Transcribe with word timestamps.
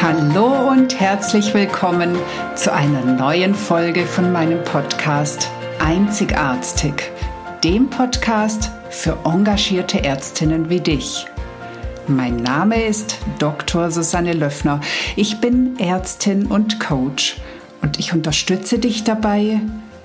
Hallo 0.00 0.70
und 0.70 1.00
herzlich 1.00 1.52
willkommen 1.54 2.16
zu 2.54 2.72
einer 2.72 3.04
neuen 3.04 3.52
Folge 3.52 4.06
von 4.06 4.30
meinem 4.30 4.62
Podcast 4.62 5.50
Einzigartig, 5.80 7.10
dem 7.64 7.90
Podcast 7.90 8.70
für 8.90 9.18
engagierte 9.24 10.04
Ärztinnen 10.04 10.70
wie 10.70 10.78
dich. 10.78 11.26
Mein 12.06 12.36
Name 12.36 12.80
ist 12.84 13.18
Dr. 13.40 13.90
Susanne 13.90 14.34
Löffner. 14.34 14.80
Ich 15.16 15.40
bin 15.40 15.76
Ärztin 15.80 16.46
und 16.46 16.78
Coach 16.78 17.38
und 17.82 17.98
ich 17.98 18.12
unterstütze 18.12 18.78
dich 18.78 19.02
dabei, 19.02 19.60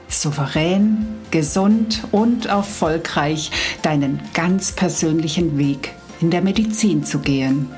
souverän, 0.08 1.06
gesund 1.30 2.04
und 2.12 2.48
erfolgreich 2.48 3.52
deinen 3.84 4.22
ganz 4.34 4.72
persönlichen 4.72 5.60
Weg 5.60 5.92
in 6.20 6.32
der 6.32 6.42
Medizin 6.42 7.04
zu 7.04 7.20
gehen. 7.20 7.70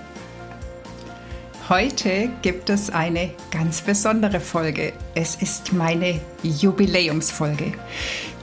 Heute 1.68 2.30
gibt 2.44 2.70
es 2.70 2.92
eine 2.92 3.32
ganz 3.50 3.82
besondere 3.82 4.40
Folge. 4.40 4.94
Es 5.16 5.34
ist 5.34 5.74
meine 5.74 6.22
Jubiläumsfolge. 6.44 7.74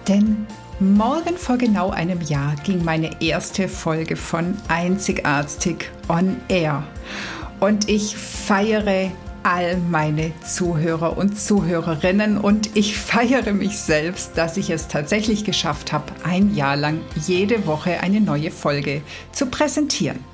Denn 0.08 0.44
morgen 0.80 1.36
vor 1.36 1.56
genau 1.56 1.90
einem 1.90 2.20
Jahr 2.20 2.56
ging 2.64 2.84
meine 2.84 3.22
erste 3.22 3.68
Folge 3.68 4.16
von 4.16 4.56
Einzigartig 4.66 5.88
on 6.08 6.40
Air. 6.48 6.82
Und 7.60 7.88
ich 7.88 8.16
feiere 8.16 9.12
all 9.44 9.76
meine 9.76 10.32
Zuhörer 10.44 11.16
und 11.16 11.38
Zuhörerinnen 11.38 12.38
und 12.38 12.76
ich 12.76 12.96
feiere 12.98 13.52
mich 13.52 13.78
selbst, 13.78 14.32
dass 14.36 14.56
ich 14.56 14.70
es 14.70 14.88
tatsächlich 14.88 15.44
geschafft 15.44 15.92
habe, 15.92 16.06
ein 16.24 16.56
Jahr 16.56 16.76
lang 16.76 17.00
jede 17.26 17.66
Woche 17.66 18.00
eine 18.00 18.20
neue 18.20 18.50
Folge 18.50 19.02
zu 19.30 19.46
präsentieren. 19.46 20.31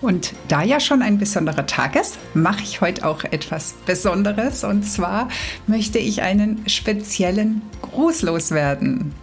Und 0.00 0.32
da 0.48 0.62
ja 0.62 0.80
schon 0.80 1.02
ein 1.02 1.18
besonderer 1.18 1.66
Tag 1.66 1.94
ist, 1.96 2.18
mache 2.34 2.62
ich 2.62 2.80
heute 2.80 3.06
auch 3.06 3.24
etwas 3.24 3.74
Besonderes. 3.84 4.64
Und 4.64 4.84
zwar 4.84 5.28
möchte 5.66 5.98
ich 5.98 6.22
einen 6.22 6.66
speziellen 6.68 7.62
Gruß 7.82 8.22
loswerden. 8.22 9.14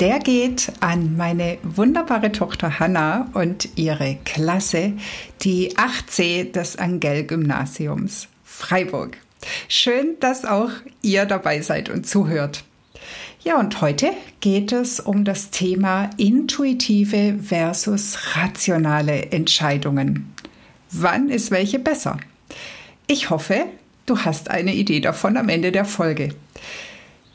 Der 0.00 0.18
geht 0.18 0.72
an 0.80 1.16
meine 1.18 1.58
wunderbare 1.62 2.32
Tochter 2.32 2.80
Hanna 2.80 3.28
und 3.34 3.68
ihre 3.76 4.16
Klasse, 4.24 4.94
die 5.42 5.76
8c 5.76 6.52
des 6.52 6.76
Angell-Gymnasiums 6.76 8.28
Freiburg. 8.42 9.18
Schön, 9.68 10.16
dass 10.20 10.46
auch 10.46 10.70
ihr 11.02 11.26
dabei 11.26 11.60
seid 11.60 11.90
und 11.90 12.06
zuhört. 12.06 12.64
Ja, 13.42 13.58
und 13.58 13.80
heute 13.80 14.10
geht 14.40 14.70
es 14.70 15.00
um 15.00 15.24
das 15.24 15.50
Thema 15.50 16.10
intuitive 16.18 17.38
versus 17.42 18.36
rationale 18.36 19.32
Entscheidungen. 19.32 20.34
Wann 20.90 21.30
ist 21.30 21.50
welche 21.50 21.78
besser? 21.78 22.18
Ich 23.06 23.30
hoffe, 23.30 23.64
du 24.04 24.18
hast 24.18 24.50
eine 24.50 24.74
Idee 24.74 25.00
davon 25.00 25.38
am 25.38 25.48
Ende 25.48 25.72
der 25.72 25.86
Folge. 25.86 26.34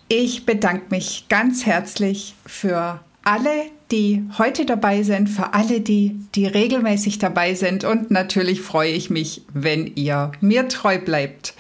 Ich 0.08 0.46
bedanke 0.46 0.86
mich 0.92 1.26
ganz 1.28 1.66
herzlich 1.66 2.36
für 2.46 3.00
alle, 3.24 3.64
die 3.90 4.22
heute 4.38 4.68
dabei 4.68 5.02
sind, 5.02 5.28
für 5.28 5.56
alle, 5.56 5.82
die, 5.82 6.20
die 6.36 6.46
regelmäßig 6.46 7.18
dabei 7.18 7.56
sind 7.56 7.84
und 7.84 8.12
natürlich 8.12 8.62
freue 8.62 8.92
ich 8.92 9.10
mich, 9.10 9.42
wenn 9.54 9.88
ihr 9.96 10.32
mir 10.40 10.68
treu 10.68 11.00
bleibt. 11.00 11.56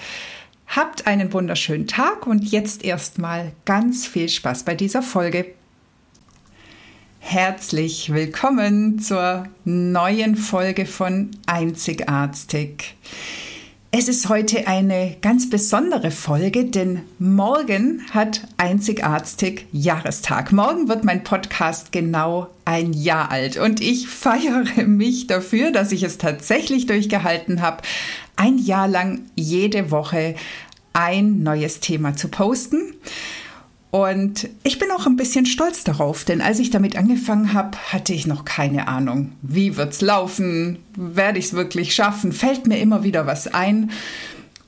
Habt 0.68 1.08
einen 1.08 1.32
wunderschönen 1.32 1.88
Tag 1.88 2.28
und 2.28 2.44
jetzt 2.52 2.84
erstmal 2.84 3.52
ganz 3.66 4.08
viel 4.08 4.28
Spaß 4.28 4.64
bei 4.64 4.76
dieser 4.76 5.02
Folge. 5.02 5.46
Herzlich 7.20 8.14
willkommen 8.14 9.00
zur 9.00 9.48
neuen 9.64 10.36
Folge 10.36 10.86
von 10.86 11.31
Einzigartig. 11.46 12.96
Es 13.98 14.09
ist 14.09 14.28
heute 14.28 14.68
eine 14.68 15.16
ganz 15.22 15.50
besondere 15.50 16.12
Folge, 16.12 16.66
denn 16.66 17.04
morgen 17.18 18.02
hat 18.12 18.46
Einzigartig 18.58 19.68
Jahrestag. 19.72 20.52
Morgen 20.52 20.90
wird 20.90 21.06
mein 21.06 21.24
Podcast 21.24 21.94
genau 21.94 22.50
ein 22.66 22.92
Jahr 22.92 23.31
alt 23.31 23.56
und 23.56 23.80
ich 23.80 24.09
feiere 24.09 24.66
mich 24.86 25.28
dafür, 25.28 25.72
dass 25.72 25.94
ich 25.94 26.04
es 26.04 26.18
tatsächlich 26.18 26.88
durchgehalten 26.88 27.62
habe, 27.62 27.84
ein 28.35 28.57
Jahr 28.57 28.88
lang 28.88 29.22
jede 29.35 29.91
Woche 29.91 30.35
ein 30.94 31.44
neues 31.44 31.79
Thema 31.79 32.16
zu 32.16 32.29
posten. 32.29 32.94
Und 33.91 34.50
ich 34.63 34.78
bin 34.78 34.91
auch 34.91 35.06
ein 35.06 35.16
bisschen 35.16 35.46
stolz 35.46 35.85
darauf, 35.85 36.25
denn 36.25 36.41
als 36.41 36.59
ich 36.59 36.69
damit 36.69 36.97
angefangen 36.97 37.53
habe, 37.53 37.78
hatte 37.94 38.13
ich 38.13 38.28
noch 38.28 38.44
keine 38.44 38.90
Ahnung, 38.90 39.31
wie 39.41 39.78
wird's 39.78 40.01
laufen, 40.01 40.79
werde 40.97 41.40
ich 41.40 41.45
es 41.45 41.53
wirklich 41.53 41.95
schaffen, 41.95 42.34
fällt 42.34 42.68
mir 42.68 42.79
immer 42.79 43.03
wieder 43.03 43.25
was 43.25 43.47
ein. 43.47 43.91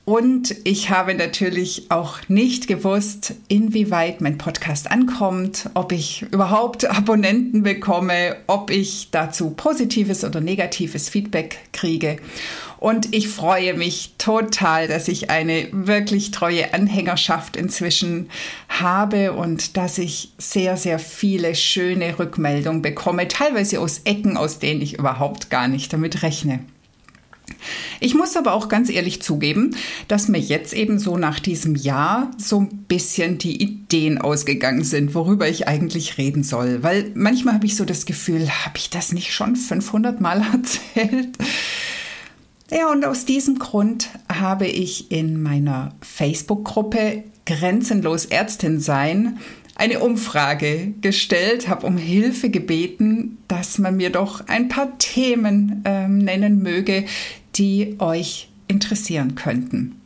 Und 0.08 0.54
ich 0.64 0.88
habe 0.88 1.14
natürlich 1.14 1.90
auch 1.90 2.20
nicht 2.28 2.66
gewusst, 2.66 3.34
inwieweit 3.48 4.22
mein 4.22 4.38
Podcast 4.38 4.90
ankommt, 4.90 5.68
ob 5.74 5.92
ich 5.92 6.24
überhaupt 6.30 6.86
Abonnenten 6.90 7.62
bekomme, 7.62 8.36
ob 8.46 8.70
ich 8.70 9.10
dazu 9.10 9.50
positives 9.50 10.24
oder 10.24 10.40
negatives 10.40 11.10
Feedback 11.10 11.58
kriege. 11.74 12.16
Und 12.78 13.14
ich 13.14 13.28
freue 13.28 13.74
mich 13.74 14.14
total, 14.18 14.86
dass 14.86 15.08
ich 15.08 15.30
eine 15.30 15.68
wirklich 15.72 16.30
treue 16.30 16.72
Anhängerschaft 16.74 17.56
inzwischen 17.56 18.30
habe 18.68 19.32
und 19.32 19.76
dass 19.76 19.98
ich 19.98 20.32
sehr, 20.38 20.76
sehr 20.76 20.98
viele 20.98 21.54
schöne 21.54 22.18
Rückmeldungen 22.18 22.82
bekomme, 22.82 23.28
teilweise 23.28 23.80
aus 23.80 24.02
Ecken, 24.04 24.36
aus 24.36 24.60
denen 24.60 24.80
ich 24.80 24.98
überhaupt 24.98 25.50
gar 25.50 25.66
nicht 25.68 25.92
damit 25.92 26.22
rechne. 26.22 26.60
Ich 28.00 28.14
muss 28.14 28.36
aber 28.36 28.52
auch 28.52 28.68
ganz 28.68 28.88
ehrlich 28.90 29.22
zugeben, 29.22 29.74
dass 30.06 30.28
mir 30.28 30.38
jetzt 30.38 30.72
eben 30.72 30.98
so 30.98 31.16
nach 31.16 31.40
diesem 31.40 31.74
Jahr 31.74 32.30
so 32.36 32.60
ein 32.60 32.68
bisschen 32.88 33.38
die 33.38 33.60
Ideen 33.60 34.18
ausgegangen 34.18 34.84
sind, 34.84 35.14
worüber 35.14 35.48
ich 35.48 35.66
eigentlich 35.66 36.18
reden 36.18 36.44
soll. 36.44 36.82
Weil 36.82 37.10
manchmal 37.14 37.54
habe 37.54 37.66
ich 37.66 37.76
so 37.76 37.84
das 37.84 38.06
Gefühl, 38.06 38.48
habe 38.64 38.78
ich 38.78 38.90
das 38.90 39.12
nicht 39.12 39.32
schon 39.32 39.56
500 39.56 40.20
Mal 40.20 40.42
erzählt? 40.52 41.36
Ja, 42.70 42.90
und 42.90 43.04
aus 43.04 43.24
diesem 43.24 43.58
Grund 43.58 44.10
habe 44.30 44.66
ich 44.66 45.10
in 45.10 45.42
meiner 45.42 45.94
Facebook-Gruppe 46.02 47.24
Grenzenlos 47.46 48.26
Ärztin 48.26 48.78
sein 48.78 49.38
eine 49.74 50.00
Umfrage 50.00 50.92
gestellt, 51.00 51.68
habe 51.68 51.86
um 51.86 51.96
Hilfe 51.96 52.50
gebeten, 52.50 53.38
dass 53.46 53.78
man 53.78 53.96
mir 53.96 54.10
doch 54.10 54.46
ein 54.48 54.68
paar 54.68 54.98
Themen 54.98 55.82
äh, 55.84 56.08
nennen 56.08 56.62
möge, 56.62 57.04
die 57.54 57.96
euch 58.00 58.48
interessieren 58.66 59.34
könnten. 59.34 59.97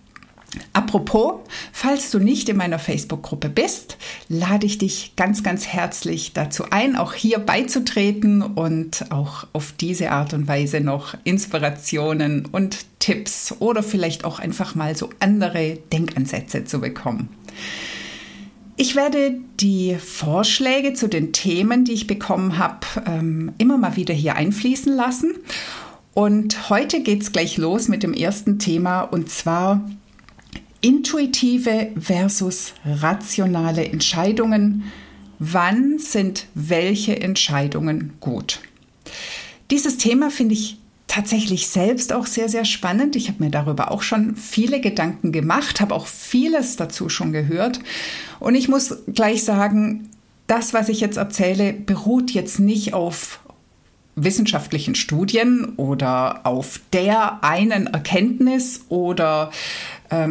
Apropos, 0.74 1.40
falls 1.72 2.10
du 2.10 2.18
nicht 2.18 2.48
in 2.48 2.58
meiner 2.58 2.78
Facebook-Gruppe 2.78 3.48
bist, 3.48 3.96
lade 4.28 4.66
ich 4.66 4.76
dich 4.78 5.12
ganz, 5.16 5.42
ganz 5.42 5.66
herzlich 5.66 6.32
dazu 6.34 6.64
ein, 6.70 6.96
auch 6.96 7.14
hier 7.14 7.38
beizutreten 7.38 8.42
und 8.42 9.10
auch 9.10 9.46
auf 9.54 9.72
diese 9.72 10.10
Art 10.10 10.34
und 10.34 10.48
Weise 10.48 10.80
noch 10.80 11.14
Inspirationen 11.24 12.46
und 12.46 12.84
Tipps 12.98 13.54
oder 13.60 13.82
vielleicht 13.82 14.24
auch 14.24 14.38
einfach 14.38 14.74
mal 14.74 14.94
so 14.94 15.08
andere 15.20 15.78
Denkansätze 15.90 16.64
zu 16.64 16.80
bekommen. 16.80 17.28
Ich 18.76 18.96
werde 18.96 19.36
die 19.60 19.96
Vorschläge 19.96 20.92
zu 20.92 21.08
den 21.08 21.32
Themen, 21.32 21.84
die 21.84 21.92
ich 21.92 22.06
bekommen 22.06 22.58
habe, 22.58 22.86
ähm, 23.06 23.52
immer 23.58 23.78
mal 23.78 23.96
wieder 23.96 24.14
hier 24.14 24.36
einfließen 24.36 24.94
lassen. 24.94 25.34
Und 26.14 26.68
heute 26.68 27.02
geht 27.02 27.22
es 27.22 27.32
gleich 27.32 27.56
los 27.56 27.88
mit 27.88 28.02
dem 28.02 28.12
ersten 28.12 28.58
Thema 28.58 29.02
und 29.02 29.30
zwar 29.30 29.82
intuitive 30.82 31.92
versus 31.98 32.74
rationale 32.84 33.86
Entscheidungen. 33.86 34.84
Wann 35.38 35.98
sind 35.98 36.46
welche 36.54 37.18
Entscheidungen 37.20 38.12
gut? 38.20 38.60
Dieses 39.70 39.96
Thema 39.96 40.30
finde 40.30 40.54
ich 40.54 40.76
tatsächlich 41.08 41.68
selbst 41.68 42.12
auch 42.12 42.26
sehr, 42.26 42.48
sehr 42.48 42.64
spannend. 42.64 43.16
Ich 43.16 43.28
habe 43.28 43.44
mir 43.44 43.50
darüber 43.50 43.90
auch 43.90 44.02
schon 44.02 44.36
viele 44.36 44.80
Gedanken 44.80 45.32
gemacht, 45.32 45.80
habe 45.80 45.94
auch 45.94 46.06
vieles 46.06 46.76
dazu 46.76 47.08
schon 47.08 47.32
gehört. 47.32 47.80
Und 48.40 48.54
ich 48.54 48.68
muss 48.68 48.96
gleich 49.12 49.44
sagen, 49.44 50.08
das, 50.46 50.74
was 50.74 50.88
ich 50.88 51.00
jetzt 51.00 51.16
erzähle, 51.16 51.72
beruht 51.72 52.30
jetzt 52.30 52.60
nicht 52.60 52.94
auf 52.94 53.40
wissenschaftlichen 54.14 54.94
Studien 54.94 55.74
oder 55.76 56.46
auf 56.46 56.80
der 56.92 57.42
einen 57.42 57.86
Erkenntnis 57.86 58.84
oder 58.88 59.50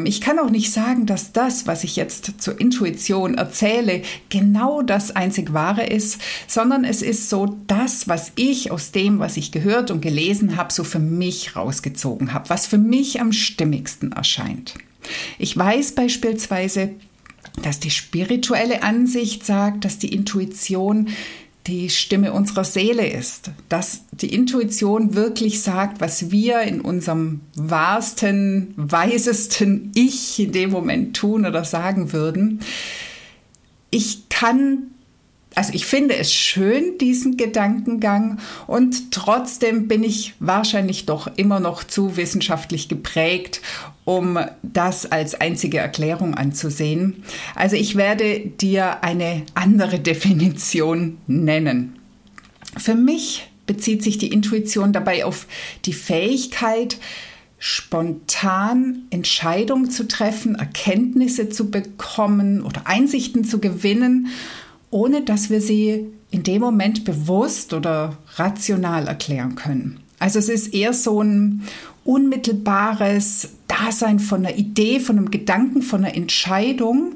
ich 0.03 0.21
kann 0.21 0.37
auch 0.37 0.49
nicht 0.49 0.71
sagen, 0.71 1.07
dass 1.07 1.31
das, 1.31 1.65
was 1.65 1.83
ich 1.83 1.95
jetzt 1.95 2.41
zur 2.41 2.59
Intuition 2.59 3.35
erzähle, 3.35 4.03
genau 4.29 4.83
das 4.83 5.15
einzig 5.15 5.53
wahre 5.53 5.85
ist, 5.85 6.21
sondern 6.47 6.83
es 6.83 7.01
ist 7.01 7.29
so 7.29 7.57
das, 7.67 8.07
was 8.07 8.31
ich 8.35 8.69
aus 8.69 8.91
dem, 8.91 9.19
was 9.19 9.37
ich 9.37 9.51
gehört 9.51 9.89
und 9.89 10.01
gelesen 10.01 10.55
habe, 10.55 10.71
so 10.71 10.83
für 10.83 10.99
mich 10.99 11.55
rausgezogen 11.55 12.33
habe, 12.33 12.49
was 12.49 12.67
für 12.67 12.77
mich 12.77 13.21
am 13.21 13.31
stimmigsten 13.33 14.11
erscheint. 14.11 14.75
Ich 15.39 15.57
weiß 15.57 15.93
beispielsweise, 15.93 16.91
dass 17.63 17.79
die 17.79 17.91
spirituelle 17.91 18.83
Ansicht 18.83 19.45
sagt, 19.45 19.83
dass 19.83 19.97
die 19.97 20.13
Intuition 20.13 21.09
die 21.67 21.89
Stimme 21.89 22.33
unserer 22.33 22.63
Seele 22.63 23.07
ist, 23.07 23.51
dass 23.69 24.01
die 24.11 24.33
Intuition 24.33 25.13
wirklich 25.13 25.61
sagt, 25.61 26.01
was 26.01 26.31
wir 26.31 26.61
in 26.61 26.81
unserem 26.81 27.41
wahrsten, 27.55 28.73
weisesten 28.77 29.91
Ich 29.93 30.39
in 30.39 30.51
dem 30.51 30.71
Moment 30.71 31.15
tun 31.15 31.45
oder 31.45 31.63
sagen 31.63 32.13
würden. 32.13 32.61
Ich 33.91 34.29
kann 34.29 34.90
also 35.53 35.73
ich 35.73 35.85
finde 35.85 36.15
es 36.15 36.33
schön, 36.33 36.97
diesen 36.99 37.35
Gedankengang, 37.35 38.39
und 38.67 39.11
trotzdem 39.11 39.87
bin 39.87 40.03
ich 40.03 40.33
wahrscheinlich 40.39 41.05
doch 41.05 41.27
immer 41.35 41.59
noch 41.59 41.83
zu 41.83 42.15
wissenschaftlich 42.15 42.87
geprägt, 42.87 43.61
um 44.05 44.39
das 44.63 45.11
als 45.11 45.35
einzige 45.35 45.79
Erklärung 45.79 46.35
anzusehen. 46.35 47.23
Also 47.53 47.75
ich 47.75 47.95
werde 47.95 48.39
dir 48.39 49.03
eine 49.03 49.43
andere 49.53 49.99
Definition 49.99 51.17
nennen. 51.27 51.97
Für 52.77 52.95
mich 52.95 53.49
bezieht 53.67 54.03
sich 54.03 54.17
die 54.17 54.31
Intuition 54.31 54.93
dabei 54.93 55.25
auf 55.25 55.47
die 55.85 55.93
Fähigkeit, 55.93 56.97
spontan 57.59 59.03
Entscheidungen 59.11 59.91
zu 59.91 60.07
treffen, 60.07 60.55
Erkenntnisse 60.55 61.49
zu 61.49 61.69
bekommen 61.69 62.63
oder 62.63 62.87
Einsichten 62.87 63.43
zu 63.43 63.59
gewinnen 63.59 64.29
ohne 64.91 65.23
dass 65.23 65.49
wir 65.49 65.61
sie 65.61 66.07
in 66.29 66.43
dem 66.43 66.61
Moment 66.61 67.03
bewusst 67.03 67.73
oder 67.73 68.17
rational 68.35 69.07
erklären 69.07 69.55
können. 69.55 69.99
Also 70.19 70.39
es 70.39 70.49
ist 70.49 70.73
eher 70.73 70.93
so 70.93 71.21
ein 71.21 71.63
unmittelbares 72.03 73.49
Dasein 73.67 74.19
von 74.19 74.45
einer 74.45 74.55
Idee, 74.55 74.99
von 74.99 75.17
einem 75.17 75.31
Gedanken, 75.31 75.81
von 75.81 76.03
einer 76.03 76.15
Entscheidung. 76.15 77.13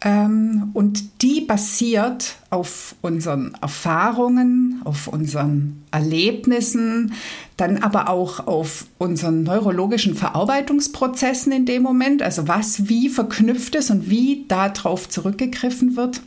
Ähm, 0.00 0.70
und 0.74 1.22
die 1.22 1.40
basiert 1.40 2.36
auf 2.50 2.94
unseren 3.00 3.54
Erfahrungen, 3.60 4.82
auf 4.84 5.08
unseren 5.08 5.82
Erlebnissen, 5.90 7.14
dann 7.56 7.78
aber 7.78 8.08
auch 8.10 8.46
auf 8.46 8.86
unseren 8.98 9.42
neurologischen 9.42 10.14
Verarbeitungsprozessen 10.14 11.52
in 11.52 11.66
dem 11.66 11.82
Moment, 11.82 12.22
also 12.22 12.48
was 12.48 12.88
wie 12.88 13.08
verknüpft 13.08 13.74
ist 13.76 13.90
und 13.90 14.10
wie 14.10 14.44
darauf 14.46 15.08
zurückgegriffen 15.08 15.96
wird. 15.96 16.20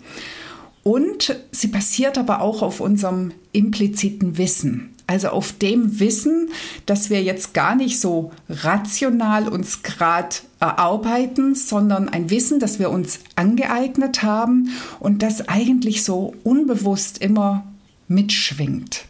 Und 0.88 1.36
sie 1.52 1.68
basiert 1.68 2.18
aber 2.18 2.40
auch 2.40 2.62
auf 2.62 2.80
unserem 2.80 3.34
impliziten 3.52 4.38
Wissen. 4.38 4.96
Also 5.06 5.28
auf 5.28 5.52
dem 5.52 6.00
Wissen, 6.00 6.48
dass 6.86 7.10
wir 7.10 7.22
jetzt 7.22 7.54
gar 7.54 7.76
nicht 7.76 8.00
so 8.00 8.32
rational 8.48 9.50
uns 9.50 9.84
gerade 9.84 10.38
erarbeiten, 10.62 11.56
sondern 11.56 12.08
ein 12.08 12.30
Wissen, 12.30 12.62
das 12.62 12.80
wir 12.80 12.90
uns 12.90 13.20
angeeignet 13.36 14.24
haben 14.24 14.70
und 15.02 15.24
das 15.24 15.50
eigentlich 15.50 16.06
so 16.06 16.34
unbewusst 16.46 17.18
immer 17.18 17.66
mitschwingt. 18.08 19.08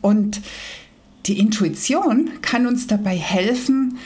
Und 0.00 0.40
die 1.26 1.38
Intuition 1.38 2.30
kann 2.40 2.66
uns 2.66 2.86
dabei 2.86 3.14
helfen, 3.18 3.98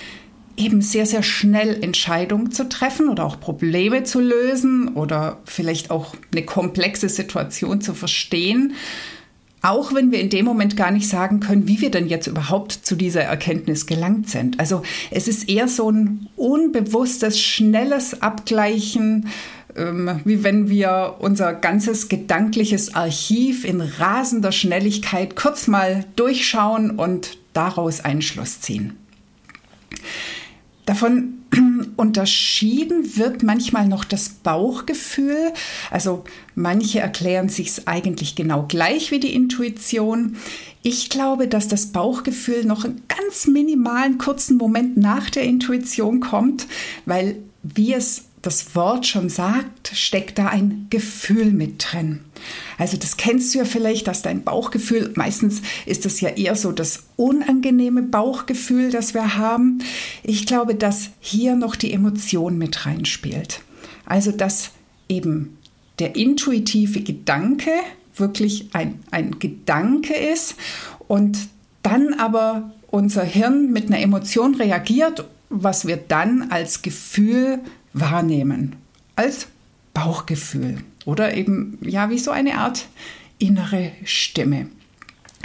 eben 0.57 0.81
sehr, 0.81 1.07
sehr 1.07 1.23
schnell 1.23 1.83
Entscheidungen 1.83 2.51
zu 2.51 2.69
treffen 2.69 3.09
oder 3.09 3.25
auch 3.25 3.41
Probleme 3.41 4.05
zu 4.05 4.21
lösen 4.21 4.89
oder 4.95 5.39
vielleicht 5.45 5.91
auch 5.91 6.15
eine 6.33 6.45
komplexe 6.45 7.09
Situation 7.09 7.81
zu 7.81 7.95
verstehen. 7.95 8.75
Auch 9.63 9.95
wenn 9.95 10.13
wir 10.13 10.21
in 10.21 10.31
dem 10.31 10.45
Moment 10.45 10.77
gar 10.77 10.91
nicht 10.91 11.09
sagen 11.09 11.41
können, 11.41 11.67
wie 11.67 11.81
wir 11.81 11.91
denn 11.91 12.07
jetzt 12.07 12.27
überhaupt 12.27 12.73
zu 12.73 12.95
dieser 12.95 13.23
Erkenntnis 13.23 13.87
gelangt 13.87 14.31
sind. 14.31 14.61
Also 14.61 14.83
es 15.11 15.29
ist 15.29 15.49
eher 15.49 15.67
so 15.67 15.91
ein 15.91 16.29
unbewusstes, 16.37 17.41
schnelles 17.41 18.23
Abgleichen, 18.23 19.29
ähm, 19.75 20.21
wie 20.25 20.45
wenn 20.45 20.69
wir 20.69 21.17
unser 21.19 21.53
ganzes 21.53 22.09
gedankliches 22.09 22.95
Archiv 22.95 23.65
in 23.65 23.81
rasender 23.81 24.53
Schnelligkeit 24.53 25.37
kurz 25.37 25.67
mal 25.67 26.05
durchschauen 26.15 26.91
und 26.91 27.39
daraus 27.53 28.05
einen 28.05 28.23
Schluss 28.23 28.61
ziehen. 28.61 28.97
Davon 30.87 31.35
unterschieden 31.97 33.17
wird 33.17 33.43
manchmal 33.43 33.89
noch 33.89 34.05
das 34.05 34.29
Bauchgefühl. 34.31 35.53
Also 35.91 36.25
manche 36.55 37.01
erklären 37.01 37.49
sich 37.49 37.69
es 37.69 37.87
eigentlich 37.87 38.37
genau 38.37 38.65
gleich 38.67 39.11
wie 39.11 39.21
die 39.21 39.35
Intuition. 39.35 40.37
Ich 40.83 41.11
glaube, 41.11 41.49
dass 41.49 41.67
das 41.69 41.87
Bauchgefühl 41.87 42.65
noch 42.65 42.85
einen 42.85 43.03
ganz 43.09 43.49
minimalen 43.49 44.19
kurzen 44.19 44.57
Moment 44.57 44.97
nach 44.97 45.29
der 45.29 45.43
Intuition 45.43 46.21
kommt, 46.21 46.67
weil 47.05 47.37
wie 47.65 47.93
es 47.93 48.26
das 48.47 48.77
Wort 48.77 49.07
schon 49.07 49.29
sagt, 49.29 49.91
steckt 49.93 50.39
da 50.39 50.47
ein 50.47 50.87
Gefühl 50.89 51.47
mit 51.53 51.85
drin. 51.93 52.21
Also 52.79 52.97
das 52.97 53.17
kennst 53.17 53.53
du 53.53 53.59
ja 53.59 53.65
vielleicht, 53.65 54.07
dass 54.07 54.23
dein 54.23 54.45
Bauchgefühl, 54.45 55.13
meistens 55.17 55.63
ist 55.85 56.05
das 56.05 56.21
ja 56.21 56.29
eher 56.31 56.55
so 56.55 56.71
das 56.71 57.05
unangenehme 57.17 58.03
Bauchgefühl, 58.03 58.91
das 58.91 59.15
wir 59.15 59.37
haben. 59.37 59.83
Ich 60.23 60.47
glaube, 60.47 60.77
dass 60.77 61.11
hier 61.19 61.57
noch 61.57 61.75
die 61.75 61.93
Emotion 61.93 62.57
mit 62.57 62.87
reinspielt. 62.87 63.63
Also 64.05 64.31
dass 64.31 64.71
eben 65.09 65.59
der 65.99 66.15
intuitive 66.15 67.01
Gedanke 67.01 67.71
wirklich 68.15 68.69
ein, 68.75 69.01
ein 69.11 69.39
Gedanke 69.39 70.15
ist 70.15 70.55
und 71.09 71.37
dann 71.83 72.15
aber 72.15 72.73
unser 72.89 73.25
Hirn 73.25 73.73
mit 73.73 73.87
einer 73.87 74.01
Emotion 74.01 74.55
reagiert, 74.55 75.25
was 75.49 75.87
wir 75.87 75.97
dann 75.97 76.51
als 76.51 76.83
Gefühl 76.83 77.61
wahrnehmen, 77.97 78.77
als 79.17 79.49
Bauchgefühl 79.95 80.79
oder 81.05 81.35
eben 81.35 81.79
ja 81.83 82.11
wie 82.11 82.19
so 82.19 82.31
eine 82.31 82.59
Art 82.59 82.87
innere 83.39 83.93
Stimme. 84.05 84.67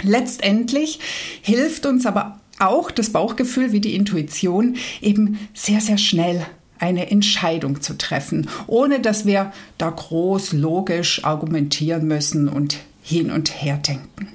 Letztendlich 0.02 0.98
hilft 1.42 1.86
uns 1.86 2.06
aber 2.06 2.40
auch 2.58 2.90
das 2.90 3.10
Bauchgefühl 3.10 3.72
wie 3.72 3.80
die 3.80 3.94
Intuition 3.94 4.76
eben 5.00 5.38
sehr, 5.54 5.80
sehr 5.80 5.98
schnell 5.98 6.46
eine 6.78 7.10
Entscheidung 7.10 7.80
zu 7.80 7.96
treffen, 7.96 8.48
ohne 8.66 9.00
dass 9.00 9.24
wir 9.24 9.52
da 9.78 9.90
groß 9.90 10.52
logisch 10.52 11.24
argumentieren 11.24 12.06
müssen 12.06 12.48
und 12.48 12.78
hin 13.02 13.30
und 13.30 13.62
her 13.62 13.76
denken. 13.78 14.28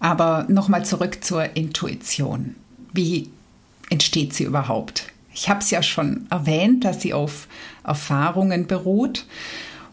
Aber 0.00 0.46
nochmal 0.48 0.84
zurück 0.84 1.24
zur 1.24 1.56
Intuition. 1.56 2.56
Wie 2.92 3.30
entsteht 3.88 4.34
sie 4.34 4.44
überhaupt? 4.44 5.13
Ich 5.34 5.48
habe 5.48 5.60
es 5.60 5.70
ja 5.70 5.82
schon 5.82 6.26
erwähnt, 6.30 6.84
dass 6.84 7.02
sie 7.02 7.12
auf 7.12 7.48
Erfahrungen 7.82 8.66
beruht. 8.66 9.26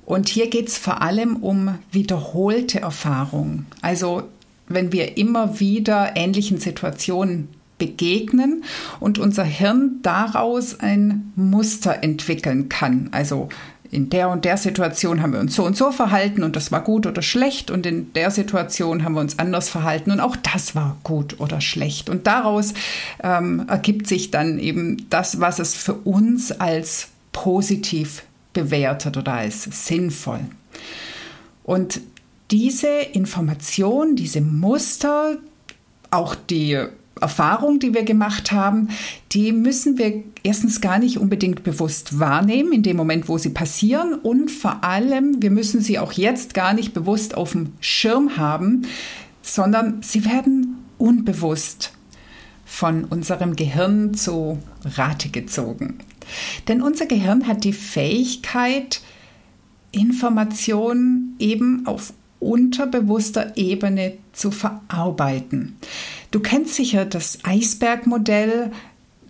Und 0.06 0.30
hier 0.30 0.50
geht 0.50 0.68
es 0.68 0.78
vor 0.78 1.02
allem 1.02 1.38
um 1.38 1.78
wiederholte 1.92 2.82
Erfahrungen. 2.82 3.66
Also 3.82 4.24
wenn 4.68 4.92
wir 4.92 5.18
immer 5.18 5.60
wieder 5.60 6.16
ähnlichen 6.16 6.60
Situationen 6.60 7.50
begegnen 7.78 8.64
und 9.00 9.18
unser 9.18 9.44
Hirn 9.44 10.00
daraus 10.04 10.80
ein 10.80 11.34
Muster 11.36 12.04
entwickeln 12.04 12.70
kann. 12.70 13.10
Also 13.12 13.50
in 13.92 14.10
der 14.10 14.30
und 14.30 14.46
der 14.46 14.56
Situation 14.56 15.22
haben 15.22 15.34
wir 15.34 15.42
uns 15.42 15.56
so 15.56 15.66
und 15.66 15.76
so 15.76 15.92
verhalten 15.92 16.44
und 16.44 16.56
das 16.56 16.72
war 16.72 16.82
gut 16.82 17.06
oder 17.06 17.22
schlecht 17.22 17.70
und 17.70 17.86
in 17.86 18.14
der 18.14 18.32
Situation 18.32 19.04
haben 19.04 19.14
wir 19.14 19.20
uns 19.20 19.38
anders 19.38 19.70
verhalten 19.70 20.12
und 20.12 20.22
auch 20.22 20.38
das 20.38 20.76
war 20.76 20.98
gut 21.04 21.42
oder 21.42 21.60
schlecht. 21.60 22.10
Und 22.10 22.26
daraus 22.26 22.74
ähm, 23.22 23.66
ergibt 23.68 24.08
sich 24.08 24.32
dann 24.32 24.60
eben 24.60 25.10
das, 25.10 25.42
was 25.42 25.60
es 25.60 25.76
für 25.76 25.94
uns 25.94 26.54
als 26.54 27.10
positiv 27.34 28.24
bewertet 28.54 29.18
oder 29.18 29.34
als 29.34 29.64
sinnvoll. 29.64 30.40
Und 31.64 32.00
diese 32.50 32.88
Information, 32.88 34.16
diese 34.16 34.40
Muster, 34.40 35.38
auch 36.12 36.36
die 36.36 36.86
Erfahrung, 37.22 37.80
die 37.80 37.94
wir 37.94 38.04
gemacht 38.04 38.52
haben, 38.52 38.90
die 39.32 39.52
müssen 39.52 39.98
wir 39.98 40.24
erstens 40.44 40.82
gar 40.82 41.00
nicht 41.00 41.18
unbedingt 41.18 41.64
bewusst 41.64 42.20
wahrnehmen 42.20 42.74
in 42.74 42.84
dem 42.84 42.98
Moment, 42.98 43.30
wo 43.30 43.38
sie 43.38 43.50
passieren 43.50 44.16
und 44.16 44.50
vor 44.52 44.84
allem, 44.84 45.42
wir 45.42 45.52
müssen 45.52 45.82
sie 45.82 46.00
auch 46.00 46.14
jetzt 46.14 46.54
gar 46.54 46.74
nicht 46.74 46.94
bewusst 46.94 47.36
auf 47.36 47.52
dem 47.52 47.74
Schirm 47.80 48.38
haben, 48.38 48.84
sondern 49.42 50.02
sie 50.02 50.26
werden 50.26 50.78
unbewusst 50.98 51.94
von 52.66 53.06
unserem 53.06 53.56
Gehirn 53.56 54.14
zu 54.14 54.60
Rate 54.86 55.30
gezogen. 55.30 56.00
Denn 56.68 56.82
unser 56.82 57.06
Gehirn 57.06 57.48
hat 57.48 57.64
die 57.64 57.74
Fähigkeit, 57.74 59.02
Informationen 59.92 61.36
eben 61.40 61.86
auf 61.86 62.14
unterbewusster 62.40 63.56
Ebene 63.56 64.14
zu 64.34 64.52
verarbeiten. 64.52 65.78
Du 66.32 66.40
kennst 66.40 66.76
sicher 66.76 67.06
das 67.06 67.40
Eisbergmodell, 67.44 68.72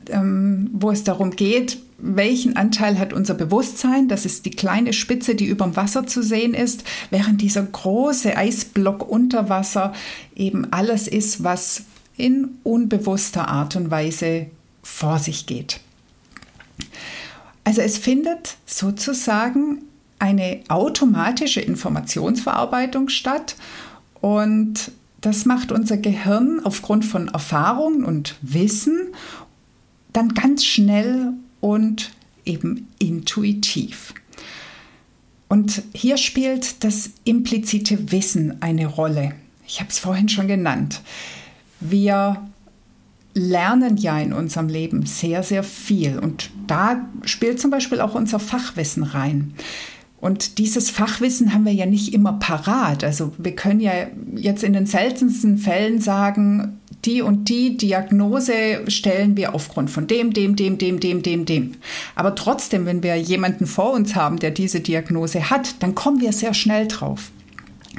ähm, 0.10 0.70
wo 0.74 0.92
es 0.92 1.04
darum 1.04 1.32
geht, 1.32 1.80
welchen 1.98 2.58
Anteil 2.58 2.98
hat 2.98 3.14
unser 3.14 3.36
Bewusstsein? 3.36 4.08
Das 4.08 4.26
ist 4.26 4.46
die 4.46 4.52
kleine 4.52 4.94
Spitze, 4.94 5.36
die 5.36 5.46
über 5.46 5.66
dem 5.66 5.76
Wasser 5.76 6.08
zu 6.08 6.24
sehen 6.24 6.54
ist, 6.54 6.84
während 7.12 7.42
dieser 7.42 7.64
große 7.64 8.36
Eisblock 8.36 9.08
unter 9.08 9.50
Wasser 9.50 9.94
eben 10.36 10.72
alles 10.74 11.08
ist, 11.08 11.44
was 11.44 11.84
in 12.18 12.58
unbewusster 12.64 13.48
Art 13.48 13.76
und 13.76 13.92
Weise 13.92 14.48
vor 14.84 15.20
sich 15.20 15.46
geht. 15.46 15.80
Also 17.64 17.82
es 17.82 17.98
findet 17.98 18.58
sozusagen 18.66 19.84
eine 20.18 20.62
automatische 20.70 21.62
Informationsverarbeitung 21.62 23.10
statt 23.10 23.56
und 24.22 24.92
das 25.22 25.46
macht 25.46 25.72
unser 25.72 25.98
Gehirn 25.98 26.60
aufgrund 26.64 27.06
von 27.06 27.28
Erfahrung 27.28 28.04
und 28.04 28.36
Wissen 28.42 29.14
dann 30.14 30.34
ganz 30.34 30.66
schnell 30.66 31.34
und 31.60 32.12
eben 32.44 32.88
intuitiv. 33.00 34.14
Und 35.48 35.84
hier 35.94 36.18
spielt 36.18 36.84
das 36.84 37.12
implizite 37.24 38.12
Wissen 38.12 38.62
eine 38.62 38.88
Rolle. 38.88 39.34
Ich 39.68 39.80
habe 39.80 39.90
es 39.90 40.00
vorhin 40.00 40.30
schon 40.30 40.48
genannt. 40.48 41.02
Wir 41.80 42.50
lernen 43.34 43.98
ja 43.98 44.20
in 44.20 44.34
unserem 44.34 44.68
Leben 44.68 45.06
sehr, 45.06 45.44
sehr 45.44 45.64
viel. 45.64 46.20
Und 46.20 46.52
da 46.68 47.06
spielt 47.24 47.60
zum 47.60 47.72
Beispiel 47.72 48.02
auch 48.02 48.16
unser 48.16 48.40
Fachwissen 48.40 49.04
rein. 49.04 49.54
Und 50.22 50.60
dieses 50.60 50.92
Fachwissen 50.92 51.54
haben 51.54 51.66
wir 51.66 51.74
ja 51.74 51.88
nicht 51.88 52.14
immer 52.14 52.34
parat. 52.34 53.04
Also 53.04 53.34
wir 53.40 53.56
können 53.56 53.80
ja 53.80 53.92
jetzt 54.36 54.64
in 54.64 54.74
den 54.74 54.86
seltensten 54.86 55.58
Fällen 55.58 56.00
sagen, 56.00 56.80
die 57.06 57.24
und 57.24 57.50
die 57.50 57.76
Diagnose 57.76 58.82
stellen 58.88 59.36
wir 59.36 59.56
aufgrund 59.56 59.90
von 59.90 60.06
dem, 60.06 60.32
dem, 60.32 60.56
dem, 60.56 60.78
dem, 60.78 61.00
dem, 61.00 61.24
dem, 61.24 61.46
dem. 61.46 61.74
Aber 62.14 62.36
trotzdem, 62.36 62.86
wenn 62.86 63.02
wir 63.02 63.16
jemanden 63.16 63.66
vor 63.66 63.94
uns 63.94 64.16
haben, 64.16 64.38
der 64.38 64.52
diese 64.52 64.80
Diagnose 64.80 65.50
hat, 65.50 65.82
dann 65.82 65.96
kommen 65.96 66.22
wir 66.22 66.32
sehr 66.34 66.54
schnell 66.54 66.88
drauf. 66.88 67.32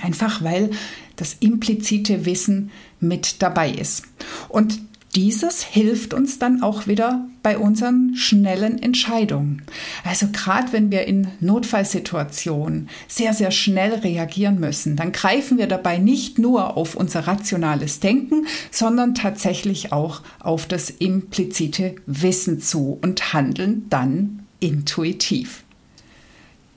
Einfach 0.00 0.44
weil 0.44 0.70
das 1.16 1.36
implizite 1.40 2.24
Wissen 2.24 2.70
mit 3.00 3.42
dabei 3.42 3.70
ist. 3.70 4.04
Und 4.48 4.78
dieses 5.14 5.62
hilft 5.62 6.14
uns 6.14 6.38
dann 6.38 6.62
auch 6.62 6.86
wieder 6.86 7.26
bei 7.42 7.58
unseren 7.58 8.16
schnellen 8.16 8.82
Entscheidungen. 8.82 9.62
Also 10.04 10.28
gerade 10.32 10.72
wenn 10.72 10.90
wir 10.90 11.06
in 11.06 11.28
Notfallsituationen 11.40 12.88
sehr, 13.08 13.34
sehr 13.34 13.50
schnell 13.50 13.94
reagieren 13.94 14.58
müssen, 14.58 14.96
dann 14.96 15.12
greifen 15.12 15.58
wir 15.58 15.66
dabei 15.66 15.98
nicht 15.98 16.38
nur 16.38 16.78
auf 16.78 16.94
unser 16.94 17.26
rationales 17.26 18.00
Denken, 18.00 18.46
sondern 18.70 19.14
tatsächlich 19.14 19.92
auch 19.92 20.22
auf 20.40 20.66
das 20.66 20.88
implizite 20.88 21.96
Wissen 22.06 22.60
zu 22.60 22.98
und 23.02 23.34
handeln 23.34 23.86
dann 23.90 24.46
intuitiv. 24.60 25.64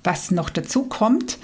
Was 0.04 0.32
noch 0.32 0.50
dazu 0.50 0.84
kommt, 0.84 1.38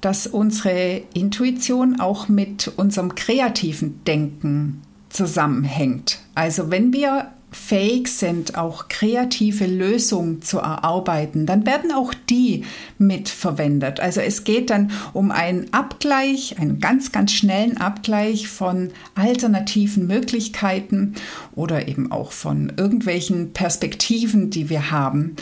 dass 0.00 0.26
unsere 0.26 1.02
Intuition 1.14 2.00
auch 2.00 2.28
mit 2.28 2.72
unserem 2.76 3.14
kreativen 3.14 4.02
Denken 4.04 4.82
zusammenhängt. 5.08 6.18
Also 6.34 6.70
wenn 6.70 6.92
wir 6.92 7.28
fähig 7.52 8.08
sind, 8.08 8.56
auch 8.56 8.88
kreative 8.88 9.66
Lösungen 9.66 10.40
zu 10.40 10.58
erarbeiten, 10.58 11.44
dann 11.44 11.66
werden 11.66 11.92
auch 11.92 12.14
die 12.30 12.64
mitverwendet. 12.98 14.00
Also 14.00 14.20
es 14.20 14.44
geht 14.44 14.70
dann 14.70 14.90
um 15.12 15.30
einen 15.30 15.72
Abgleich, 15.72 16.58
einen 16.58 16.80
ganz, 16.80 17.12
ganz 17.12 17.32
schnellen 17.32 17.76
Abgleich 17.76 18.48
von 18.48 18.90
alternativen 19.14 20.06
Möglichkeiten 20.06 21.14
oder 21.54 21.86
eben 21.88 22.10
auch 22.10 22.32
von 22.32 22.72
irgendwelchen 22.76 23.52
Perspektiven, 23.52 24.48
die 24.48 24.70
wir 24.70 24.90
haben. 24.90 25.36